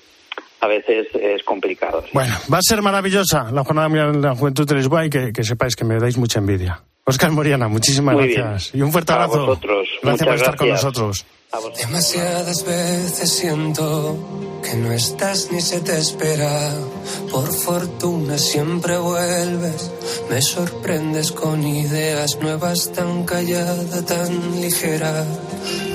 a 0.60 0.66
veces 0.66 1.08
es 1.14 1.42
complicado. 1.42 2.02
¿sí? 2.02 2.10
Bueno, 2.12 2.34
va 2.52 2.58
a 2.58 2.62
ser 2.62 2.82
maravillosa 2.82 3.50
la 3.50 3.64
Jornada 3.64 3.88
de 3.88 4.18
la 4.18 4.34
Juventud 4.34 4.68
de 4.68 4.74
Lisboa 4.74 5.06
y 5.06 5.10
que, 5.10 5.32
que 5.32 5.42
sepáis 5.42 5.74
que 5.74 5.84
me 5.84 5.98
dais 5.98 6.18
mucha 6.18 6.38
envidia. 6.38 6.82
Oscar 7.04 7.30
Moriana, 7.32 7.68
muchísimas 7.68 8.14
Muy 8.14 8.32
gracias. 8.32 8.72
Bien. 8.72 8.82
Y 8.82 8.86
un 8.86 8.92
fuerte 8.92 9.12
abrazo. 9.12 9.46
Vosotros. 9.46 9.88
Gracias 10.02 10.04
Muchas 10.04 10.26
por 10.26 10.34
estar 10.36 10.56
gracias. 10.56 10.58
con 10.58 10.68
nosotros. 10.68 11.26
Demasiadas 11.78 12.64
veces 12.64 13.28
siento 13.32 14.16
que 14.62 14.74
no 14.76 14.92
estás 14.92 15.50
ni 15.50 15.60
se 15.60 15.80
te 15.80 15.98
espera. 15.98 16.72
Por 17.32 17.52
fortuna 17.52 18.38
siempre 18.38 18.96
vuelves. 18.98 19.90
Me 20.30 20.40
sorprendes 20.42 21.32
con 21.32 21.64
ideas 21.66 22.38
nuevas, 22.40 22.92
tan 22.92 23.24
callada, 23.24 24.04
tan 24.06 24.60
ligera. 24.60 25.24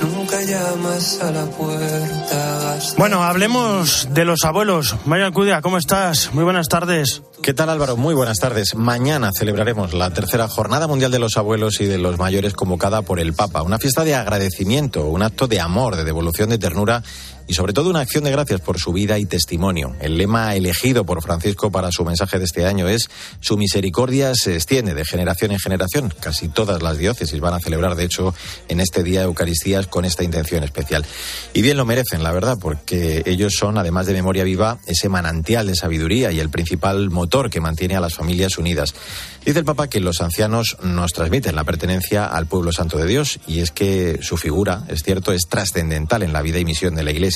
Nunca 0.02 0.15
llamas 0.30 1.20
a 1.20 1.30
la 1.30 1.46
puerta. 1.46 2.78
Bueno, 2.98 3.22
hablemos 3.22 4.08
de 4.10 4.24
los 4.24 4.44
abuelos. 4.44 4.96
María 5.04 5.26
Alcudia, 5.26 5.62
¿cómo 5.62 5.78
estás? 5.78 6.32
Muy 6.32 6.44
buenas 6.44 6.68
tardes. 6.68 7.22
¿Qué 7.42 7.54
tal 7.54 7.70
Álvaro? 7.70 7.96
Muy 7.96 8.14
buenas 8.14 8.38
tardes. 8.38 8.74
Mañana 8.74 9.30
celebraremos 9.36 9.94
la 9.94 10.10
tercera 10.10 10.48
Jornada 10.48 10.86
Mundial 10.86 11.10
de 11.10 11.18
los 11.18 11.36
Abuelos 11.36 11.80
y 11.80 11.86
de 11.86 11.98
los 11.98 12.18
Mayores 12.18 12.54
convocada 12.54 13.02
por 13.02 13.20
el 13.20 13.34
Papa. 13.34 13.62
Una 13.62 13.78
fiesta 13.78 14.04
de 14.04 14.14
agradecimiento, 14.14 15.06
un 15.06 15.22
acto 15.22 15.46
de 15.46 15.60
amor, 15.60 15.96
de 15.96 16.04
devolución 16.04 16.50
de 16.50 16.58
ternura 16.58 17.02
y 17.48 17.54
sobre 17.54 17.72
todo 17.72 17.90
una 17.90 18.00
acción 18.00 18.24
de 18.24 18.30
gracias 18.30 18.60
por 18.60 18.78
su 18.78 18.92
vida 18.92 19.18
y 19.18 19.26
testimonio. 19.26 19.94
El 20.00 20.18
lema 20.18 20.54
elegido 20.54 21.04
por 21.04 21.22
Francisco 21.22 21.70
para 21.70 21.90
su 21.92 22.04
mensaje 22.04 22.38
de 22.38 22.44
este 22.44 22.66
año 22.66 22.88
es 22.88 23.08
Su 23.40 23.56
misericordia 23.56 24.34
se 24.34 24.54
extiende 24.54 24.94
de 24.94 25.04
generación 25.04 25.52
en 25.52 25.58
generación. 25.58 26.12
Casi 26.20 26.48
todas 26.48 26.82
las 26.82 26.98
diócesis 26.98 27.40
van 27.40 27.54
a 27.54 27.60
celebrar, 27.60 27.94
de 27.94 28.04
hecho, 28.04 28.34
en 28.68 28.80
este 28.80 29.02
día 29.02 29.22
Eucaristías 29.22 29.86
con 29.86 30.04
esta 30.04 30.24
intención 30.24 30.64
especial. 30.64 31.04
Y 31.52 31.62
bien 31.62 31.76
lo 31.76 31.84
merecen, 31.84 32.22
la 32.22 32.32
verdad, 32.32 32.56
porque 32.60 33.22
ellos 33.26 33.54
son, 33.54 33.78
además 33.78 34.06
de 34.06 34.14
memoria 34.14 34.44
viva, 34.44 34.78
ese 34.86 35.08
manantial 35.08 35.66
de 35.66 35.74
sabiduría 35.74 36.32
y 36.32 36.40
el 36.40 36.50
principal 36.50 37.10
motor 37.10 37.50
que 37.50 37.60
mantiene 37.60 37.96
a 37.96 38.00
las 38.00 38.14
familias 38.14 38.58
unidas. 38.58 38.94
Dice 39.44 39.60
el 39.60 39.64
Papa 39.64 39.88
que 39.88 40.00
los 40.00 40.20
ancianos 40.20 40.76
nos 40.82 41.12
transmiten 41.12 41.54
la 41.54 41.62
pertenencia 41.62 42.26
al 42.26 42.46
pueblo 42.46 42.72
santo 42.72 42.98
de 42.98 43.06
Dios 43.06 43.38
y 43.46 43.60
es 43.60 43.70
que 43.70 44.18
su 44.20 44.36
figura, 44.36 44.82
es 44.88 45.04
cierto, 45.04 45.32
es 45.32 45.46
trascendental 45.48 46.24
en 46.24 46.32
la 46.32 46.42
vida 46.42 46.58
y 46.58 46.64
misión 46.64 46.96
de 46.96 47.04
la 47.04 47.12
Iglesia. 47.12 47.35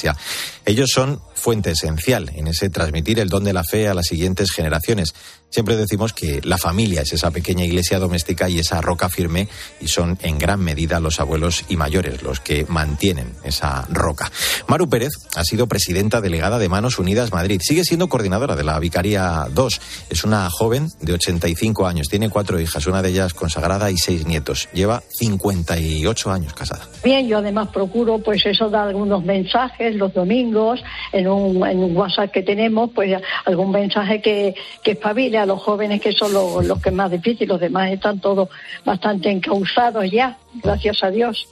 Ellos 0.64 0.90
son 0.92 1.20
fuente 1.34 1.70
esencial 1.72 2.30
en 2.34 2.46
ese 2.46 2.70
transmitir 2.70 3.18
el 3.18 3.28
don 3.28 3.44
de 3.44 3.52
la 3.52 3.64
fe 3.64 3.88
a 3.88 3.94
las 3.94 4.06
siguientes 4.06 4.52
generaciones. 4.52 5.14
Siempre 5.50 5.76
decimos 5.76 6.12
que 6.12 6.40
la 6.44 6.58
familia 6.58 7.02
es 7.02 7.12
esa 7.12 7.32
pequeña 7.32 7.64
iglesia 7.64 7.98
doméstica 7.98 8.48
y 8.48 8.60
esa 8.60 8.80
roca 8.80 9.08
firme 9.08 9.48
y 9.80 9.88
son 9.88 10.16
en 10.22 10.38
gran 10.38 10.60
medida 10.60 11.00
los 11.00 11.18
abuelos 11.18 11.64
y 11.68 11.76
mayores 11.76 12.22
los 12.22 12.38
que 12.38 12.64
mantienen 12.68 13.32
esa 13.42 13.84
roca. 13.90 14.30
Maru 14.68 14.88
Pérez 14.88 15.10
ha 15.34 15.42
sido 15.42 15.66
presidenta 15.66 16.20
delegada 16.20 16.60
de 16.60 16.68
Manos 16.68 17.00
Unidas 17.00 17.32
Madrid. 17.32 17.60
Sigue 17.64 17.82
siendo 17.82 18.08
coordinadora 18.08 18.54
de 18.54 18.62
la 18.62 18.78
Vicaría 18.78 19.46
2. 19.52 19.80
Es 20.10 20.22
una 20.22 20.48
joven 20.50 20.88
de 21.00 21.14
85 21.14 21.84
años. 21.84 22.08
Tiene 22.08 22.30
cuatro 22.30 22.60
hijas, 22.60 22.86
una 22.86 23.02
de 23.02 23.08
ellas 23.08 23.34
consagrada 23.34 23.90
y 23.90 23.98
seis 23.98 24.26
nietos. 24.26 24.68
Lleva 24.72 25.02
58 25.08 26.30
años 26.30 26.54
casada. 26.54 26.86
Bien, 27.02 27.26
yo 27.26 27.38
además 27.38 27.70
procuro 27.72 28.20
pues 28.20 28.46
eso 28.46 28.70
dar 28.70 28.86
algunos 28.86 29.24
mensajes 29.24 29.89
los 29.96 30.12
domingos 30.14 30.82
en 31.12 31.28
un, 31.28 31.66
en 31.66 31.78
un 31.78 31.96
WhatsApp 31.96 32.30
que 32.30 32.42
tenemos, 32.42 32.90
pues 32.94 33.20
algún 33.44 33.70
mensaje 33.70 34.20
que, 34.20 34.54
que 34.82 34.92
espabile 34.92 35.38
a 35.38 35.46
los 35.46 35.60
jóvenes 35.62 36.00
que 36.00 36.12
son 36.12 36.32
los, 36.32 36.64
los 36.64 36.80
que 36.80 36.90
más 36.90 37.10
difíciles, 37.10 37.48
los 37.48 37.60
demás 37.60 37.90
están 37.90 38.20
todos 38.20 38.48
bastante 38.84 39.30
encauzados 39.30 40.10
ya, 40.10 40.38
gracias 40.62 41.02
a 41.02 41.10
Dios. 41.10 41.48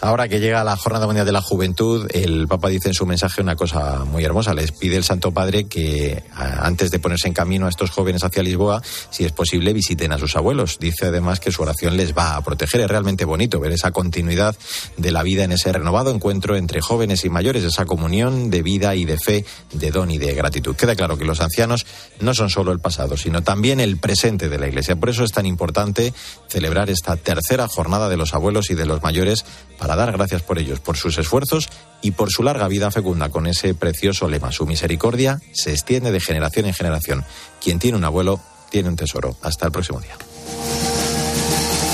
Ahora 0.00 0.28
que 0.28 0.38
llega 0.38 0.62
la 0.62 0.76
Jornada 0.76 1.06
Mundial 1.06 1.26
de 1.26 1.32
la 1.32 1.42
Juventud, 1.42 2.06
el 2.14 2.46
Papa 2.46 2.68
dice 2.68 2.88
en 2.88 2.94
su 2.94 3.04
mensaje 3.04 3.42
una 3.42 3.56
cosa 3.56 4.04
muy 4.04 4.24
hermosa. 4.24 4.54
Les 4.54 4.70
pide 4.70 4.96
el 4.96 5.02
Santo 5.02 5.32
Padre 5.32 5.64
que 5.64 6.22
antes 6.36 6.92
de 6.92 7.00
ponerse 7.00 7.26
en 7.26 7.34
camino 7.34 7.66
a 7.66 7.68
estos 7.68 7.90
jóvenes 7.90 8.22
hacia 8.22 8.44
Lisboa, 8.44 8.80
si 9.10 9.24
es 9.24 9.32
posible, 9.32 9.72
visiten 9.72 10.12
a 10.12 10.18
sus 10.18 10.36
abuelos. 10.36 10.78
Dice 10.78 11.06
además 11.06 11.40
que 11.40 11.50
su 11.50 11.62
oración 11.62 11.96
les 11.96 12.16
va 12.16 12.36
a 12.36 12.42
proteger. 12.42 12.82
Es 12.82 12.88
realmente 12.88 13.24
bonito 13.24 13.58
ver 13.58 13.72
esa 13.72 13.90
continuidad 13.90 14.54
de 14.96 15.10
la 15.10 15.24
vida 15.24 15.42
en 15.42 15.50
ese 15.50 15.72
renovado 15.72 16.10
encuentro 16.10 16.56
entre 16.56 16.80
jóvenes 16.80 17.24
y 17.24 17.28
mayores, 17.28 17.64
esa 17.64 17.84
comunión 17.84 18.50
de 18.50 18.62
vida 18.62 18.94
y 18.94 19.04
de 19.04 19.18
fe, 19.18 19.44
de 19.72 19.90
don 19.90 20.12
y 20.12 20.18
de 20.18 20.32
gratitud. 20.32 20.76
Queda 20.76 20.94
claro 20.94 21.18
que 21.18 21.24
los 21.24 21.40
ancianos 21.40 21.86
no 22.20 22.34
son 22.34 22.50
solo 22.50 22.70
el 22.70 22.78
pasado, 22.78 23.16
sino 23.16 23.42
también 23.42 23.80
el 23.80 23.96
presente 23.96 24.48
de 24.48 24.58
la 24.58 24.68
Iglesia. 24.68 24.94
Por 24.94 25.08
eso 25.08 25.24
es 25.24 25.32
tan 25.32 25.44
importante 25.44 26.14
celebrar 26.48 26.88
esta 26.88 27.16
tercera 27.16 27.66
jornada 27.66 28.08
de 28.08 28.16
los 28.16 28.32
abuelos 28.32 28.70
y 28.70 28.74
de 28.74 28.86
los 28.86 29.02
mayores 29.02 29.44
dar 29.96 30.12
gracias 30.12 30.42
por 30.42 30.58
ellos, 30.58 30.80
por 30.80 30.96
sus 30.96 31.18
esfuerzos 31.18 31.68
y 32.02 32.12
por 32.12 32.30
su 32.30 32.42
larga 32.42 32.68
vida 32.68 32.90
fecunda 32.90 33.28
con 33.28 33.46
ese 33.46 33.74
precioso 33.74 34.28
lema. 34.28 34.52
Su 34.52 34.66
misericordia 34.66 35.40
se 35.52 35.72
extiende 35.72 36.12
de 36.12 36.20
generación 36.20 36.66
en 36.66 36.74
generación. 36.74 37.24
Quien 37.62 37.78
tiene 37.78 37.96
un 37.96 38.04
abuelo 38.04 38.40
tiene 38.70 38.88
un 38.88 38.96
tesoro. 38.96 39.36
Hasta 39.42 39.66
el 39.66 39.72
próximo 39.72 40.00
día. 40.00 40.16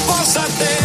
Pósate 0.07 0.85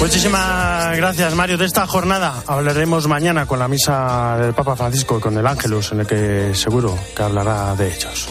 Muchísimas 0.00 0.96
gracias, 0.96 1.34
Mario. 1.34 1.58
De 1.58 1.66
esta 1.66 1.86
jornada 1.86 2.42
hablaremos 2.46 3.06
mañana 3.06 3.44
con 3.44 3.58
la 3.58 3.68
misa 3.68 4.38
del 4.40 4.54
Papa 4.54 4.74
Francisco 4.74 5.18
y 5.18 5.20
con 5.20 5.36
el 5.36 5.46
Ángelus, 5.46 5.92
en 5.92 6.00
el 6.00 6.06
que 6.06 6.54
seguro 6.54 6.98
que 7.14 7.22
hablará 7.22 7.74
de 7.76 7.94
ellos. 7.94 8.26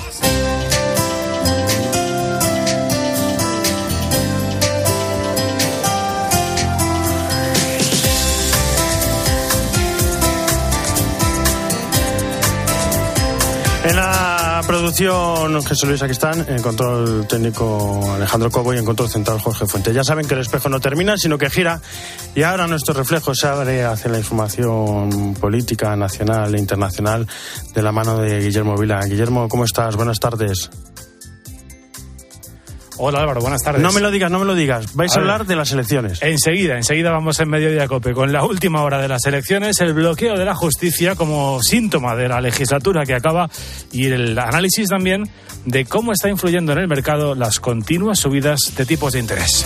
Producción 14.69 15.63
Jesús 15.63 15.89
Luis 15.89 16.03
Aquistán, 16.03 16.45
en 16.47 16.61
control 16.61 17.25
técnico 17.27 18.13
Alejandro 18.13 18.51
Cobo 18.51 18.71
y 18.71 18.77
en 18.77 18.85
control 18.85 19.09
central 19.09 19.39
Jorge 19.39 19.65
Fuente. 19.65 19.91
Ya 19.95 20.03
saben 20.03 20.27
que 20.27 20.35
el 20.35 20.41
espejo 20.41 20.69
no 20.69 20.79
termina, 20.79 21.17
sino 21.17 21.39
que 21.39 21.49
gira 21.49 21.81
y 22.35 22.43
ahora 22.43 22.67
nuestro 22.67 22.93
reflejo 22.93 23.33
se 23.33 23.47
abre 23.47 23.83
hacia 23.83 24.11
la 24.11 24.19
información 24.19 25.33
política 25.39 25.95
nacional 25.95 26.53
e 26.53 26.59
internacional 26.59 27.27
de 27.73 27.81
la 27.81 27.91
mano 27.91 28.19
de 28.19 28.41
Guillermo 28.41 28.77
Vila. 28.77 29.03
Guillermo, 29.07 29.49
¿cómo 29.49 29.65
estás? 29.65 29.95
Buenas 29.95 30.19
tardes. 30.19 30.69
Hola 33.01 33.21
Álvaro, 33.21 33.39
buenas 33.39 33.61
tardes. 33.63 33.81
No 33.81 33.93
me 33.93 34.01
lo 34.01 34.11
digas, 34.11 34.29
no 34.29 34.39
me 34.39 34.45
lo 34.45 34.53
digas. 34.53 34.93
Vais 34.93 35.15
a, 35.15 35.21
hablar 35.21 35.45
de 35.45 35.55
las 35.55 35.71
elecciones. 35.71 36.21
Enseguida, 36.21 36.75
enseguida 36.75 37.11
vamos 37.11 37.39
en 37.39 37.49
Mediodía 37.49 37.87
Cope 37.87 38.13
con 38.13 38.33
la 38.33 38.43
última 38.43 38.83
hora 38.83 39.01
de 39.01 39.07
las 39.07 39.25
elecciones, 39.25 39.79
el 39.79 39.93
bloqueo 39.93 40.37
de 40.37 40.43
la 40.43 40.53
justicia 40.53 41.15
como 41.15 41.63
síntoma 41.63 42.17
de 42.17 42.27
la 42.27 42.41
legislatura 42.41 43.05
que 43.05 43.13
acaba 43.13 43.49
y 43.93 44.07
el 44.07 44.37
análisis 44.37 44.89
también 44.89 45.23
de 45.65 45.85
cómo 45.85 46.11
está 46.11 46.27
influyendo 46.27 46.73
en 46.73 46.79
el 46.79 46.89
mercado 46.89 47.35
las 47.35 47.61
continuas 47.61 48.19
subidas 48.19 48.73
de 48.75 48.85
tipos 48.85 49.13
de 49.13 49.19
interés. 49.19 49.65